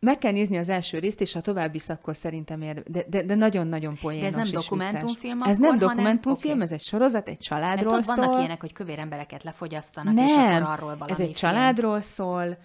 [0.00, 3.22] meg kell nézni az első részt, és ha tovább visz, akkor szerintem ér, de, de,
[3.22, 5.50] de nagyon-nagyon poénos nem és dokumentumfilm vicces.
[5.52, 6.62] Ez nem hanem- dokumentumfilm, oké.
[6.62, 8.38] ez egy sorozat, egy Mert családról ott vannak szól.
[8.38, 11.32] ilyenek, hogy kövér embereket lefogyasztanak, és Nem, akkor arról valami ez egy film.
[11.52, 12.56] családról szól,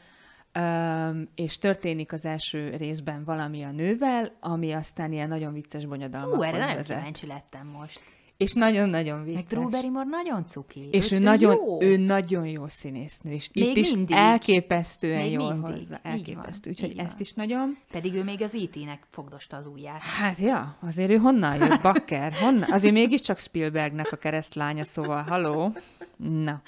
[1.35, 6.55] és történik az első részben valami a nővel, ami aztán ilyen nagyon vicces bonyodalmakhoz Hú,
[6.55, 6.97] erre vezet.
[6.97, 7.99] kíváncsi lettem most.
[8.41, 9.43] És nagyon-nagyon Meg vicces.
[9.49, 10.87] Drew Barrymore nagyon cuki.
[10.91, 11.81] És ő, Őt- nagyon, jó.
[11.81, 14.15] ő nagyon jó színésznő, és Még itt is mindig.
[14.15, 15.73] elképesztően Még jól mindig.
[15.73, 15.99] hozza.
[16.03, 16.69] Van, Elképesztő.
[16.69, 17.05] Úgyhogy van.
[17.05, 17.77] ezt is nagyon.
[17.91, 20.01] Pedig ő még az IT-nek fogdosta az ujját.
[20.01, 22.33] Hát ja, azért ő honnan jött, Bakker?
[22.33, 22.71] Honnan?
[22.71, 25.73] Azért mégiscsak Spielbergnek a keresztlánya, szóval haló.
[26.17, 26.61] Na.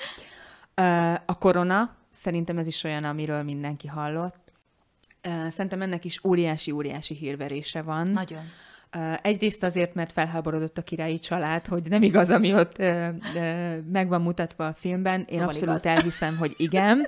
[1.26, 4.52] A korona, szerintem ez is olyan, amiről mindenki hallott.
[5.48, 8.08] Szerintem ennek is óriási-óriási hírverése van.
[8.08, 8.42] Nagyon.
[9.22, 12.78] Egyrészt azért, mert felháborodott a királyi család, hogy nem igaz, ami ott
[13.92, 15.20] meg van mutatva a filmben.
[15.20, 15.86] Én Szóval abszolút igaz.
[15.86, 17.08] elhiszem, hogy igen.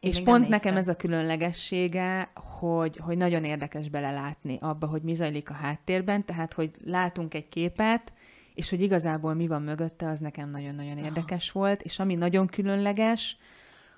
[0.00, 5.02] és még nem pont nekem ez a különlegessége, hogy, hogy nagyon érdekes belelátni abba, hogy
[5.02, 8.12] mi zajlik a háttérben, tehát, hogy látunk egy képet,
[8.54, 13.36] és hogy igazából mi van mögötte, az nekem nagyon-nagyon érdekes volt, és ami nagyon különleges,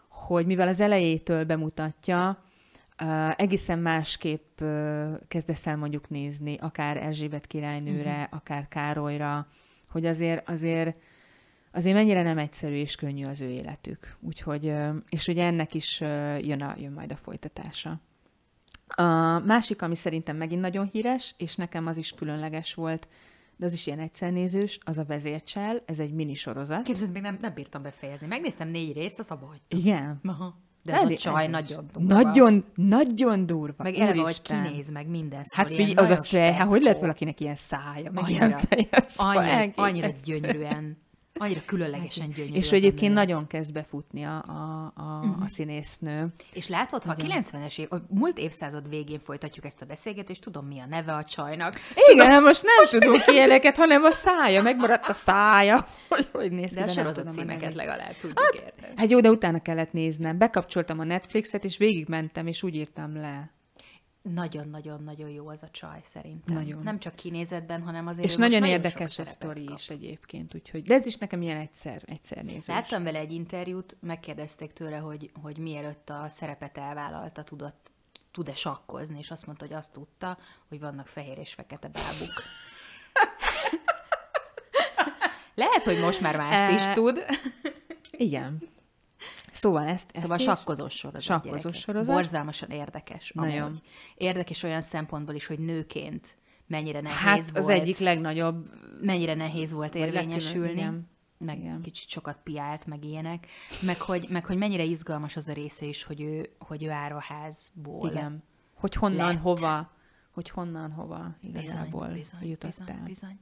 [0.08, 2.38] hogy mivel az elejétől bemutatja,
[3.02, 8.26] uh, egészen másképp uh, kezdesz el mondjuk nézni, akár Erzsébet királynőre, uh-huh.
[8.30, 9.46] akár Károlyra,
[9.88, 10.96] hogy azért, azért,
[11.72, 14.16] azért mennyire nem egyszerű és könnyű az ő életük.
[14.20, 16.00] Úgyhogy, uh, és ugye ennek is
[16.40, 18.00] jön, a, jön majd a folytatása.
[18.88, 19.02] A
[19.38, 23.08] másik, ami szerintem megint nagyon híres, és nekem az is különleges volt,
[23.56, 26.82] de az is ilyen egyszernézős, az a vezércsel, ez egy minisorozat.
[26.82, 28.26] Képzeld, még nem, nem bírtam befejezni.
[28.26, 29.78] Megnéztem négy részt, az abba hagytam.
[29.78, 30.20] Igen.
[30.24, 30.65] Aha.
[30.86, 32.22] De ez a Elég- csaj ez nagyon durva.
[32.22, 33.82] Nagyon, nagyon durva.
[33.82, 37.40] Meg eleve, hogy kinéz meg minden Hát figyelj, az a fej, hát hogy lehet valakinek
[37.40, 38.46] ilyen szája, meg Annyira.
[38.46, 40.96] ilyen feje, szóval Annyira, annyira gyönyörűen,
[41.38, 42.54] annyira különlegesen gyönyörű.
[42.54, 43.18] És a egyébként nő.
[43.18, 45.42] nagyon kezd befutni a, a, a, Mhm.
[45.42, 46.26] a színésznő.
[46.52, 50.66] És látod, ha a 90-es év, a múlt évszázad végén folytatjuk ezt a beszélgetést, tudom,
[50.66, 51.74] mi a neve a csajnak.
[52.12, 55.86] Igen, most nem tudunk ilyeneket, hanem a szája, megmaradt a szája.
[56.08, 58.92] Hogy, hogy néz ki, De a nem sorozat tudom a címeket legalább tudjuk érteni.
[58.96, 60.38] Hát jó, de utána kellett néznem.
[60.38, 63.50] Bekapcsoltam a Netflixet, és végigmentem, és úgy írtam le.
[64.34, 66.54] Nagyon-nagyon-nagyon jó az a csaj szerintem.
[66.54, 66.82] Nagyon.
[66.82, 69.78] Nem csak kinézetben, hanem azért És nagyon érdekes a sztori kap.
[69.78, 70.82] is egyébként, úgyhogy.
[70.82, 72.66] De ez is nekem ilyen egyszer, egyszer nézős.
[72.66, 77.92] Láttam vele egy interjút, megkérdezték tőle, hogy, hogy mielőtt a szerepet elvállalta, tudott,
[78.32, 82.42] tud-e sakkozni, és azt mondta, hogy azt tudta, hogy vannak fehér és fekete bábuk.
[85.54, 87.24] Lehet, hogy most már mást is Eh, tud.
[88.10, 88.68] Igen.
[89.52, 91.22] Szóval ezt, ezt Szóval sakkozós sorozat.
[91.22, 91.80] Sakkozós gyerekek.
[91.80, 92.14] sorozat.
[92.14, 93.32] Borzalmasan érdekes.
[93.34, 93.62] Nagyon.
[93.62, 93.80] Amúgy.
[94.14, 96.36] Érdekes olyan szempontból is, hogy nőként
[96.66, 97.68] mennyire nehéz Hát az volt.
[97.80, 98.68] egyik legnagyobb
[99.00, 100.70] mennyire nehéz volt érvényesülni.
[100.72, 101.08] igen.
[101.38, 101.80] Meg Igen.
[101.82, 103.46] kicsit sokat piált, meg ilyenek.
[103.86, 108.10] Meg hogy, meg hogy mennyire izgalmas az a része is, hogy ő, hogy ő áruházból.
[108.10, 108.42] Igen.
[108.74, 109.40] Hogy honnan, lett.
[109.42, 109.90] hova,
[110.30, 113.02] hogy honnan, hova Bizony, igazából bizony, jutott bizony, el.
[113.06, 113.38] bizony.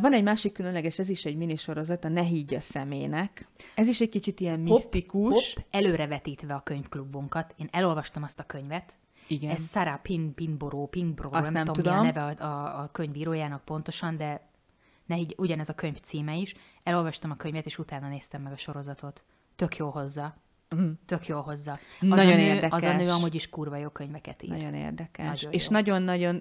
[0.00, 3.48] Van egy másik különleges, ez is egy minisorozat, a Ne higgy a szemének.
[3.74, 5.54] Ez is egy kicsit ilyen misztikus.
[5.54, 7.54] Hopp, előrevetítve a könyvklubunkat.
[7.56, 8.96] Én elolvastam azt a könyvet.
[9.26, 9.50] Igen.
[9.50, 12.24] Ez Sarah Pin, Pinboró, Pinboró, nem, nem tudom, mi a tudom.
[12.26, 14.48] neve a, a, a könyvírójának pontosan, de
[15.06, 18.56] ne így ugyanez a könyv címe is, elolvastam a könyvet, és utána néztem meg a
[18.56, 19.24] sorozatot.
[19.56, 20.36] Tök jó hozzá.
[20.68, 20.90] Mhm.
[21.06, 21.72] Tök jó hozzá.
[21.72, 22.70] Az Nagyon a nő, érdekes.
[22.70, 24.48] Az a nő amúgy is kurva jó könyveket ír.
[24.48, 25.26] Nagyon érdekes.
[25.26, 26.40] Nagyon és nagyon-nagyon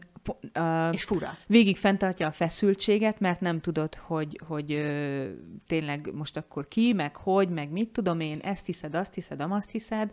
[0.56, 1.38] uh, És fura.
[1.48, 5.26] végig fenntartja a feszültséget, mert nem tudod, hogy, hogy ö,
[5.68, 9.70] tényleg most akkor ki, meg hogy, meg mit tudom én, ezt hiszed, azt hiszed, azt
[9.70, 10.12] hiszed.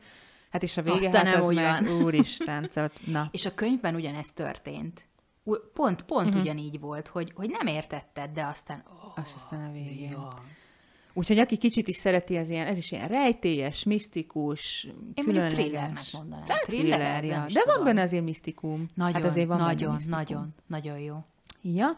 [0.50, 3.28] Hát és a vége, Aztán hát az úgy meg, úristen, szóval, na.
[3.32, 5.04] És a könyvben ugyanez történt.
[5.74, 6.42] Pont, pont uh-huh.
[6.42, 8.84] ugyanígy volt, hogy, hogy nem értetted, de aztán...
[8.88, 10.10] Oh, Azt aztán a végén.
[10.10, 10.34] ja.
[11.14, 14.84] Úgyhogy aki kicsit is szereti, ez ilyen, ez is ilyen rejtélyes, misztikus,
[15.14, 15.52] Én különleges.
[15.52, 16.44] thrillernek mondanám.
[16.46, 18.88] De Thriller, thriller, De van benne azért misztikum.
[18.94, 20.18] Nagyon, hát azért van nagyon, misztikum.
[20.18, 21.24] nagyon, nagyon jó.
[21.62, 21.96] Ja.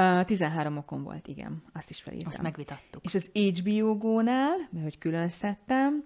[0.00, 1.62] Uh, 13 okon volt, igen.
[1.72, 2.28] Azt is felírtam.
[2.28, 3.04] Azt megvitattuk.
[3.04, 6.04] És az HBO Go-nál, mert hogy külön szedtem,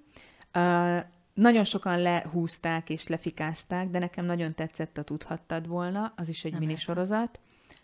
[0.55, 0.98] uh,
[1.34, 6.51] nagyon sokan lehúzták és lefikázták, de nekem nagyon tetszett a Tudhattad volna, az is egy
[6.53, 7.40] Nem minisorozat,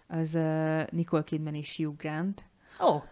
[0.06, 2.44] az uh, Nicole Kidman és Hugh Grant,
[2.80, 3.02] Ó, oh,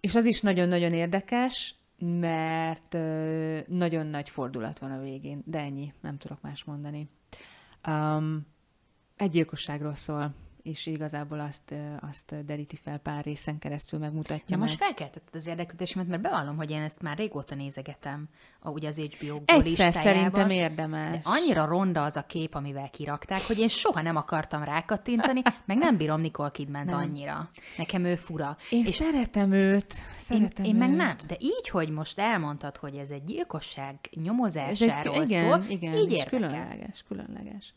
[0.00, 2.92] és az is nagyon-nagyon érdekes, mert
[3.68, 7.08] nagyon nagy fordulat van a végén, de ennyi, nem tudok más mondani.
[7.86, 8.46] Um,
[9.16, 10.34] egy gyilkosságról szól,
[10.68, 14.58] és igazából azt, azt deríti fel pár részen keresztül, megmutatja Na meg.
[14.68, 18.28] most felkeltetted az érdeklődésemet, mert bevallom, hogy én ezt már régóta nézegetem,
[18.60, 21.20] a, ugye az HBO Egyszer szerintem De érdemes.
[21.22, 25.96] annyira ronda az a kép, amivel kirakták, hogy én soha nem akartam rákattintani, meg nem
[25.96, 27.48] bírom Nicole kidman annyira.
[27.76, 28.56] Nekem ő fura.
[28.70, 29.92] Én és szeretem őt.
[29.92, 30.96] én, Szeretem én meg őt.
[30.96, 31.16] nem.
[31.26, 35.96] De így, hogy most elmondtad, hogy ez egy gyilkosság Ez egy, nyomozásáról igen, szól, igen,
[35.96, 37.74] így és különleges, különleges.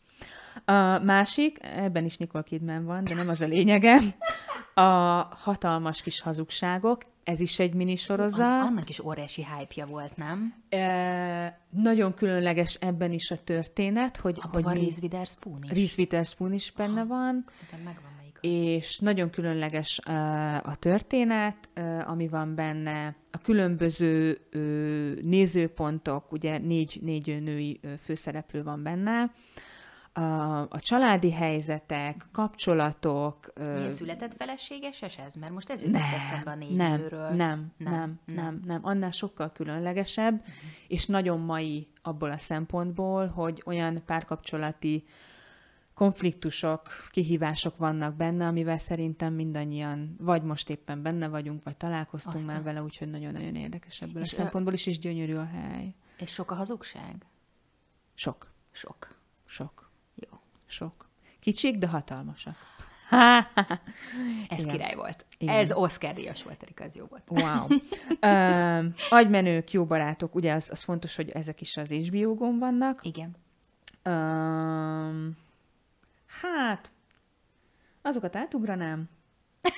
[0.66, 3.99] A másik, ebben is Nicole Kidman van, de nem az a lényege,
[4.74, 4.82] a
[5.39, 8.39] hatalmas kis hazugságok, ez is egy minisorozat.
[8.39, 10.54] An- annak is óriási hype volt, nem?
[10.70, 15.70] E, nagyon különleges ebben is a történet, hogy, Abban hogy Reese Witherspoon is.
[15.70, 18.38] Reese Witherspoon is benne van, Szerintem megvan melyik.
[18.41, 19.99] és nagyon különleges
[20.64, 21.70] a történet,
[22.06, 24.38] ami van benne, a különböző
[25.22, 29.32] nézőpontok, ugye négy, négy női főszereplő van benne,
[30.14, 35.36] a, a családi helyzetek, kapcsolatok, Milyen született feleségeses ez?
[35.36, 37.30] Mert most ez jutott eszembe a négy nem, nőről.
[37.30, 40.53] nem, nem, nem, nem, nem, annál sokkal különlegesebb, uh-huh.
[40.88, 45.03] és nagyon mai abból a szempontból, hogy olyan párkapcsolati
[45.93, 52.53] konfliktusok, kihívások vannak benne, amivel szerintem mindannyian vagy most éppen benne vagyunk, vagy találkoztunk Aztán.
[52.53, 55.95] már vele, úgyhogy nagyon-nagyon érdekes ebből És a ö- szempontból is, és gyönyörű a hely.
[56.18, 57.26] És sok a hazugság?
[58.14, 59.16] Sok, Sok.
[59.45, 59.80] sok.
[60.72, 61.09] Sok.
[61.39, 62.55] Kicsik, de hatalmasak.
[64.49, 64.67] Ez Igen.
[64.67, 65.26] király volt.
[65.38, 65.55] Igen.
[65.55, 67.24] Ez Oscar díjas volt, Erika, ez jó volt.
[67.28, 67.67] Wow.
[68.19, 72.99] Ö, agymenők, jó barátok, ugye az, az fontos, hogy ezek is az HBO-gon vannak.
[73.03, 73.36] Igen.
[74.05, 75.38] Um,
[76.41, 76.91] hát,
[78.01, 79.09] azokat átugranám.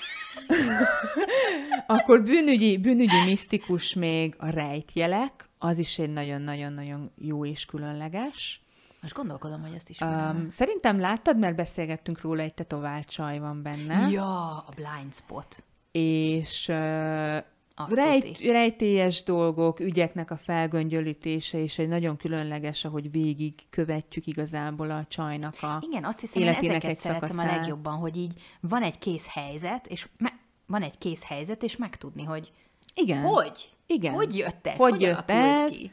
[1.87, 8.62] Akkor bűnügyi, bűnügyi misztikus még a rejtjelek, az is egy nagyon-nagyon-nagyon jó és különleges.
[9.03, 13.61] Most gondolkodom, hogy ezt is Um, szerintem láttad, mert beszélgettünk róla, egy tetovált csaj van
[13.61, 14.09] benne.
[14.09, 15.63] Ja, a blind spot.
[15.91, 17.35] És uh,
[17.75, 24.89] Azt rejt, rejtélyes dolgok, ügyeknek a felgöngyölítése, és egy nagyon különleges, ahogy végig követjük igazából
[24.91, 28.33] a csajnak a Igen, azt hiszem, én életének ezeket egy szeretem a legjobban, hogy így
[28.59, 32.51] van egy kész helyzet, és me- van egy kész helyzet, és megtudni, hogy
[32.93, 33.21] Igen.
[33.21, 33.69] hogy?
[33.85, 34.13] Igen.
[34.13, 34.77] Hogy jött ez?
[34.77, 35.77] Hogy hogy jött ez?
[35.77, 35.91] Ki?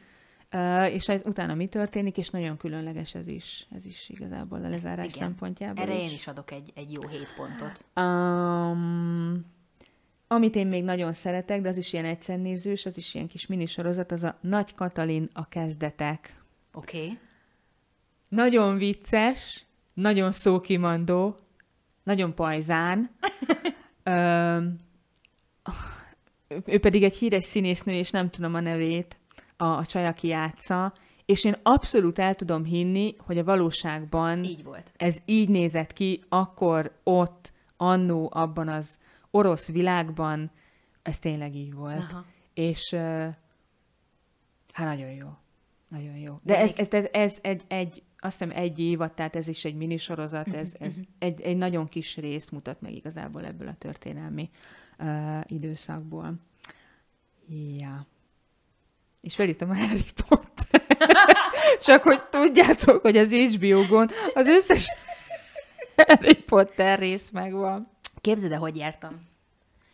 [0.53, 4.69] Uh, és ez, utána mi történik, és nagyon különleges ez is, ez is igazából a
[4.69, 5.27] lezárás Igen.
[5.27, 6.09] szempontjából Erre is.
[6.09, 7.85] én is adok egy, egy jó hét pontot.
[7.95, 9.45] Um,
[10.27, 14.11] amit én még nagyon szeretek, de az is ilyen egyszernézős, az is ilyen kis minisorozat,
[14.11, 16.41] az a Nagy Katalin a kezdetek.
[16.73, 16.97] Oké?
[16.97, 17.17] Okay?
[18.27, 21.35] Nagyon vicces, nagyon szókimandó,
[22.03, 23.09] nagyon pajzán.
[24.03, 24.79] Öm,
[26.65, 29.19] ő pedig egy híres színésznő, és nem tudom a nevét,
[29.61, 30.93] a, a csaj, aki játsza,
[31.25, 34.91] és én abszolút el tudom hinni, hogy a valóságban Így volt.
[34.97, 38.97] ez így nézett ki, akkor ott, annó, abban az
[39.31, 40.51] orosz világban,
[41.01, 42.11] ez tényleg így volt.
[42.11, 42.25] Aha.
[42.53, 42.93] És
[44.73, 45.27] hát nagyon jó.
[45.87, 46.39] Nagyon jó.
[46.43, 49.65] De De ez, ez, ez, ez egy, egy, azt hiszem egy évad, tehát ez is
[49.65, 54.49] egy minisorozat, ez, ez egy, egy nagyon kis részt mutat meg igazából ebből a történelmi
[54.99, 56.33] uh, időszakból.
[57.77, 58.07] Ja.
[59.21, 60.81] És felírtam a Harry Potter.
[61.81, 64.91] Csak hogy tudjátok, hogy az HBO-gon az összes
[65.95, 67.87] Harry Potter rész megvan.
[68.21, 69.29] Képzeld el, hogy jártam.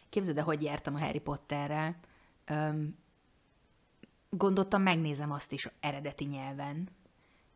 [0.09, 1.95] Képzeld el, hogy jártam a Harry Potterrel.
[2.45, 2.97] Öm,
[4.29, 6.89] gondoltam, megnézem azt is eredeti nyelven.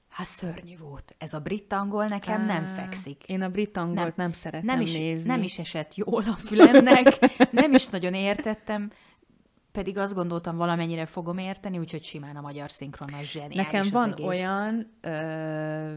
[0.09, 1.15] Hát szörnyű volt.
[1.17, 3.23] Ez a brit angol nekem nem fekszik.
[3.25, 5.27] Én a brit angolt nem, nem szeretem nem is, nézni.
[5.27, 7.19] Nem is esett jól a fülemnek,
[7.51, 8.91] nem is nagyon értettem,
[9.71, 14.11] pedig azt gondoltam, valamennyire fogom érteni, úgyhogy simán a magyar szinkron az zseniális Nekem van
[14.11, 14.25] egész.
[14.25, 15.93] olyan, ö,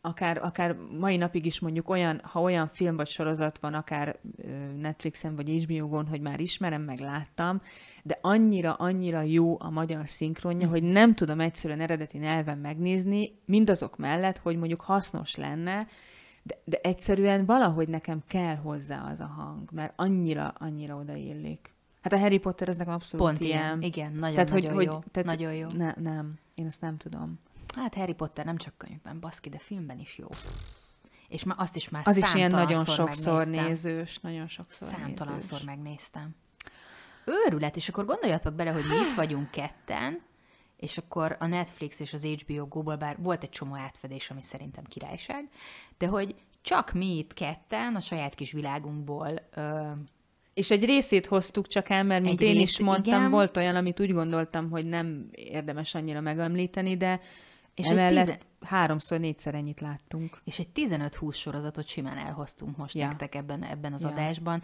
[0.00, 4.18] akár, akár mai napig is mondjuk olyan, ha olyan film vagy sorozat van, akár
[4.76, 7.60] Netflixen vagy HBO-gon, hogy már ismerem, meg láttam,
[8.02, 13.96] de annyira, annyira jó a magyar szinkronja, hogy nem tudom egyszerűen eredeti nyelven megnézni, mindazok
[13.96, 15.86] mellett, hogy mondjuk hasznos lenne,
[16.42, 21.74] de, de egyszerűen valahogy nekem kell hozzá az a hang, mert annyira, annyira odaillik.
[22.00, 23.60] Hát a Harry Potter az nekem abszolút Pont ilyen.
[23.62, 23.82] ilyen.
[23.82, 24.98] Igen, nagyon, Tehát, hogy, nagyon hogy, jó.
[25.10, 25.68] tehát, nagyon jó.
[25.68, 27.38] Ne, nem, én azt nem tudom.
[27.76, 30.26] Hát Harry Potter nem csak könyvben, baszki, de filmben is jó.
[31.28, 33.64] És már azt is már Az is ilyen nagyon sokszor megnéztem.
[33.66, 35.62] nézős, nagyon sokszor Számtalanszor nézős.
[35.62, 36.34] megnéztem.
[37.24, 40.22] Őrület, és akkor gondoljatok bele, hogy mi itt vagyunk ketten,
[40.76, 44.84] és akkor a Netflix és az HBO Go-ból, bár volt egy csomó átfedés, ami szerintem
[44.84, 45.48] királyság,
[45.98, 49.90] de hogy csak mi itt ketten a saját kis világunkból ö,
[50.60, 53.30] És egy részét hoztuk csak el, mert mint Egy én rész, is mondtam, igen.
[53.30, 57.20] volt olyan, amit úgy gondoltam, hogy nem érdemes annyira megemlíteni, de
[57.74, 60.40] És emellett tize- háromszor, négyszer ennyit láttunk.
[60.44, 63.06] és egy 15-20 sorozatot simán elhoztunk most Ja.
[63.06, 64.08] nektek ebben, ebben az Ja.
[64.08, 64.62] adásban.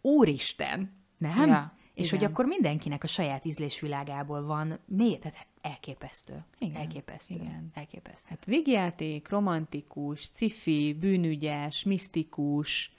[0.00, 0.92] Úristen!
[1.18, 1.48] Nem?
[1.48, 2.18] Ja, és igen.
[2.18, 5.20] hogy akkor mindenkinek a saját ízlésvilágából van, miért?
[5.20, 6.44] Tehát elképesztő.
[6.58, 7.34] Igen, Elképesztő.
[7.34, 7.70] igen.
[7.74, 8.26] Elképesztő.
[8.30, 12.92] Hát vígjáték, romantikus, cifi, bűnügyes, misztikus,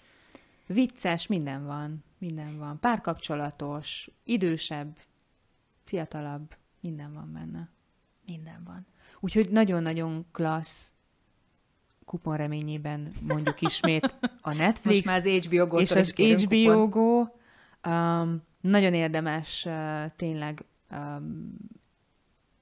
[0.71, 2.03] vicces, minden van.
[2.17, 2.79] Minden van.
[2.79, 4.97] Párkapcsolatos, idősebb,
[5.83, 7.69] fiatalabb, minden van benne.
[8.25, 8.85] Minden van.
[9.19, 10.93] Úgyhogy nagyon-nagyon klassz
[12.05, 14.95] kupon reményében mondjuk ismét a Netflix.
[14.95, 16.89] Most már az HBO Go-tól és az HBO.
[16.89, 17.25] Go
[17.87, 21.55] um, nagyon érdemes uh, tényleg um,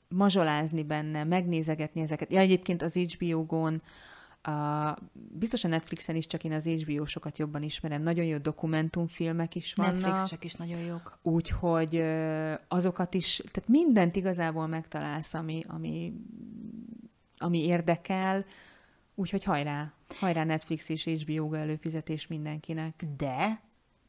[0.07, 2.31] mazsolázni benne, megnézegetni ezeket.
[2.31, 3.81] Ja, egyébként az HBO Go-n
[4.49, 8.01] Uh, biztos a Netflixen is, csak én az HBO-sokat jobban ismerem.
[8.01, 9.93] Nagyon jó dokumentumfilmek is vannak.
[9.93, 11.19] Netflixesek is nagyon jók.
[11.21, 16.13] Úgyhogy ö, azokat is, tehát mindent igazából megtalálsz, ami, ami,
[17.37, 18.45] ami érdekel,
[19.15, 23.03] úgyhogy hajrá, hajrá Netflix és HBO előfizetés mindenkinek.
[23.17, 23.61] De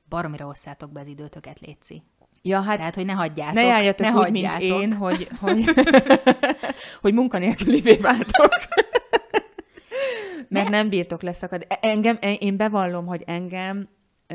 [0.08, 2.02] baromira osszátok be az időtöket, Léci.
[2.42, 3.54] Ja, hát Tehát, hogy ne hagyjátok.
[3.54, 4.60] ne járjatok ne úgy, hagyjátok.
[4.60, 5.64] mint én, hogy, hogy,
[7.02, 8.48] hogy munkanélkülivé váltok.
[10.50, 11.66] Mert nem bírtok leszakadni.
[11.68, 13.88] E- Engem, én bevallom, hogy engem
[14.26, 14.34] ö,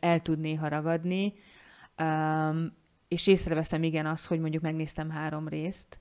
[0.00, 1.32] el tud néha ragadni,
[2.02, 2.72] um,
[3.08, 6.00] és észreveszem igen azt, hogy mondjuk megnéztem három részt,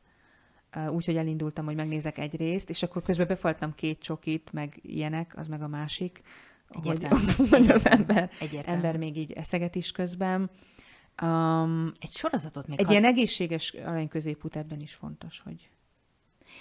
[0.90, 5.48] úgyhogy elindultam, hogy megnézek egy részt, és akkor közben befaltam két csokit, meg ilyenek, az
[5.48, 6.22] meg a másik,
[6.68, 7.26] hogy, Egyértelmű.
[7.50, 8.78] hogy az ember, Egyértelmű.
[8.78, 10.50] ember még így eszeget is közben.
[11.22, 15.70] Um, Egy sorozatot még egy hadd- ilyen egészséges aranyközépút ebben is fontos, hogy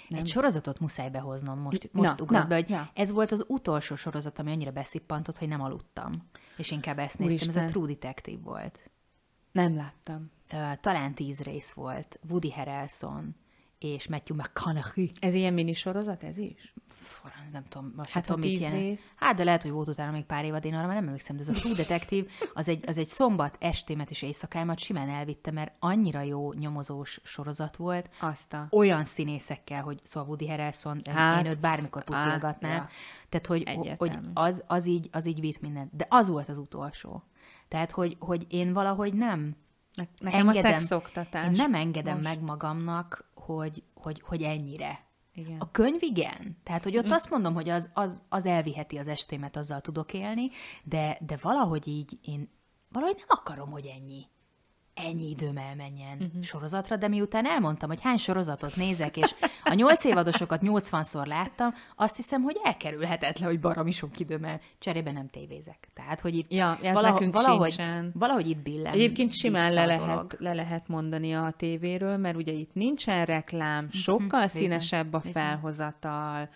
[0.07, 0.19] nem.
[0.19, 2.91] Egy sorozatot muszáj behoznom, most, Na, most ugrott na, be, hogy ja.
[2.93, 6.11] ez volt az utolsó sorozat, ami annyira beszippantott, hogy nem aludtam.
[6.57, 7.63] És inkább ezt néztem, ez Úristen.
[7.63, 8.79] a True Detective volt.
[9.51, 10.31] nem láttam.
[10.81, 12.19] Talán tíz rész volt.
[12.29, 13.35] Woody Harrelson
[13.83, 15.09] és Matthew McConaughey.
[15.19, 16.73] Ez ilyen minisorozat, ez is?
[16.87, 19.11] Forra, nem tudom, most Hát, tudom, mit rész.
[19.15, 21.41] Hát, de lehet, hogy volt utána még pár évad, én arra már nem emlékszem, de
[21.41, 25.73] ez a True Detective, az egy, az egy szombat estémet és éjszakámat simán elvitte, mert
[25.79, 28.67] annyira jó nyomozós sorozat volt, Azt a...
[28.69, 32.71] olyan színészekkel, hogy szóval Woody Harrelson, hát, én őt bármikor puszilgatnám.
[32.71, 32.89] ja.
[33.29, 34.27] Tehát, hogy, hogy Egyértelmű.
[34.33, 35.95] az, az, így, az így vitt mindent.
[35.95, 37.23] De az volt az utolsó.
[37.67, 39.55] Tehát, hogy, hogy én valahogy nem
[39.95, 41.45] Ne- Nekem engedem, a szexoktatás.
[41.45, 42.27] én nem engedem most.
[42.27, 45.09] meg magamnak, hogy, hogy, hogy ennyire.
[45.33, 45.59] Igen.
[45.59, 46.57] A könyv igen.
[46.63, 50.49] Tehát, hogy ott azt mondom, hogy az, az, az elviheti az estémet, azzal tudok élni,
[50.83, 52.49] de, de valahogy így én
[52.89, 54.27] valahogy nem akarom, hogy ennyi
[54.93, 56.41] ennyi időm elmenjen uh-huh.
[56.41, 62.15] sorozatra, de miután elmondtam, hogy hány sorozatot nézek, és a nyolc évadosokat 80-szor láttam, azt
[62.15, 64.59] hiszem, hogy elkerülhetetlen, hogy baromi sok időm el.
[64.79, 65.87] Cserébe nem tévézek.
[65.93, 68.11] Tehát, hogy itt Ja, ez valahogy, nekünk valahogy, sincsen.
[68.13, 72.73] valahogy itt billen Egyébként simán le lehet, le lehet mondani a tévéről, mert ugye itt
[72.73, 76.49] nincsen reklám, sokkal bizony, színesebb a felhozatal.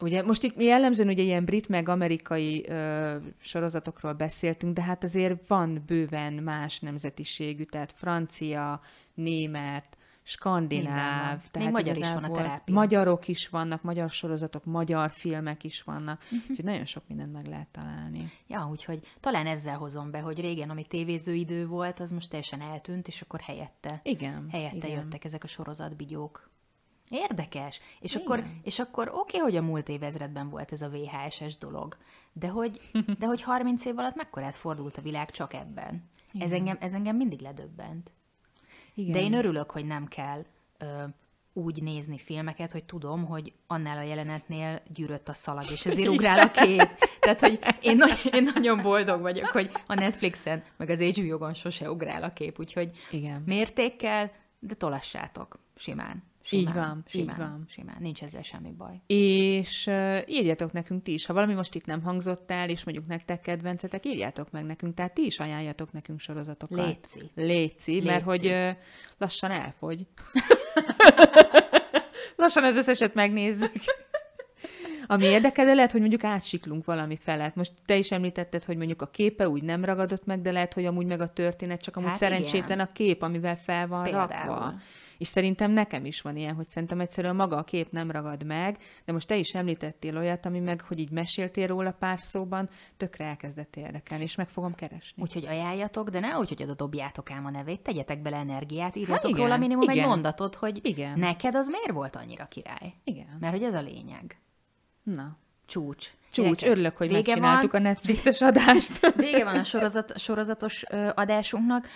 [0.00, 5.46] Ugye most itt jellemzően ugye ilyen brit meg amerikai ö, sorozatokról beszéltünk, de hát azért
[5.46, 8.80] van bőven más nemzetiségű, tehát francia,
[9.14, 11.36] német, Minden skandináv.
[11.38, 12.74] Még Tehát magyar is van a terápia.
[12.74, 16.40] Magyarok is vannak, magyar sorozatok, magyar filmek is vannak, Mhm.
[16.48, 18.30] úgyhogy nagyon sok mindent meg lehet találni.
[18.46, 22.60] Ja, úgyhogy talán ezzel hozom be, hogy régen, ami tévéző idő volt, az most teljesen
[22.60, 24.48] eltűnt, és akkor helyette, Igen.
[24.50, 24.90] helyette igen.
[24.90, 26.50] jöttek ezek a sorozatbigyók.
[27.10, 27.80] Érdekes.
[28.00, 28.22] És Igen.
[28.22, 31.96] akkor, és akkor oké, hogy a múlt évezredben volt ez a VHS-es dolog,
[32.32, 32.80] de hogy,
[33.20, 36.10] de hogy 30 év alatt mekkorát fordult a világ csak ebben?
[36.38, 38.10] Ez engem, ez engem mindig ledöbbent.
[38.94, 39.12] Igen.
[39.12, 40.44] De én örülök, hogy nem kell
[40.78, 41.04] ö,
[41.52, 46.38] úgy nézni filmeket, hogy tudom, hogy annál a jelenetnél gyűrött a szalag, és ezért ugrál
[46.38, 46.88] a kép.
[47.20, 51.90] Tehát, hogy én, nagy, én nagyon boldog vagyok, hogy a Netflixen, meg az HBO-gon sose
[51.90, 53.42] ugrál a kép, úgyhogy Igen.
[53.46, 56.22] mértékkel, de tolassátok simán.
[56.44, 57.64] Simán Így van, simán, így van.
[57.68, 59.00] Simán, nincs ezzel semmi baj.
[59.06, 63.06] És uh, írjatok nekünk ti is, ha valami most itt nem hangzott el, és mondjuk
[63.06, 66.86] nektek kedvencetek, írjátok meg nekünk, tehát ti is ajánljatok nekünk sorozatokat.
[66.86, 67.30] Léci.
[67.34, 68.48] Léci, mert Léci.
[68.48, 68.70] hogy uh,
[69.18, 70.06] lassan elfogy.
[72.36, 73.72] lassan az összeset megnézzük.
[75.06, 77.54] Ami érdekel, de lehet, hogy mondjuk átsiklunk valami felett.
[77.54, 80.86] Most te is említetted, hogy mondjuk a képe úgy nem ragadott meg, de lehet, hogy
[80.86, 84.28] amúgy meg a történet, csak amúgy Hát szerencsétlen a kép, amivel fel van Például.
[84.28, 84.74] rakva.
[85.18, 88.78] És szerintem nekem is van ilyen, hogy szerintem egyszerűen maga a kép nem ragad meg,
[89.04, 93.24] de most te is említettél olyat, ami meg, hogy így meséltél róla pár szóban, tökre
[93.24, 95.22] elkezdett érdekelni, és meg fogom keresni.
[95.22, 99.30] Úgyhogy ajánljatok, de ne úgy, hogy oda dobjátok ám a nevét, tegyetek bele energiát, írjatok
[99.30, 100.08] Hát róla minimum egy igen.
[100.08, 101.18] mondatot, hogy Igen.
[101.18, 102.94] neked az miért volt annyira király.
[103.04, 103.36] Igen.
[103.40, 104.38] Mert hogy ez a lényeg.
[105.02, 105.36] Na.
[105.66, 106.12] Csúcs.
[106.30, 109.06] Csúcs, örülök, hogy vége megcsináltuk van, a Netflixes adást.
[109.16, 110.82] Vége van a sorozat, sorozatos
[111.14, 111.86] adásunknak.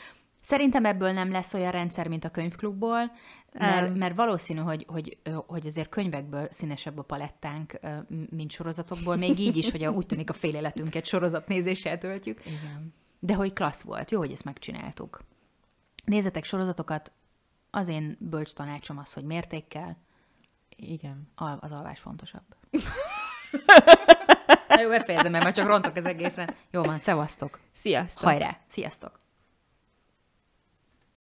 [0.49, 3.13] Szerintem ebből nem lesz olyan rendszer, mint a könyvklubból,
[3.53, 7.79] mert, mert valószínű, hogy, hogy, hogy azért könyvekből színesebb a palettánk,
[8.31, 12.47] mint sorozatokból, még így is, hogy a, úgy tűnik a fél életünket sorozatnézéssel töltjük.
[12.47, 12.95] Igen.
[13.19, 15.21] De hogy klassz volt, jó, hogy ezt megcsináltuk.
[16.05, 17.13] Nézzetek sorozatokat,
[17.71, 19.97] az én bölcs tanácsom az, hogy mértékkel,
[20.77, 21.29] Igen.
[21.35, 22.45] al- az alvás fontosabb.
[24.69, 26.55] Na jó, befejezem, mert már csak rontok az egészen.
[26.71, 27.61] Jó van, szevasztok.
[27.73, 28.25] Sziasztok!
[28.29, 29.27] Hajrá, sziasztok!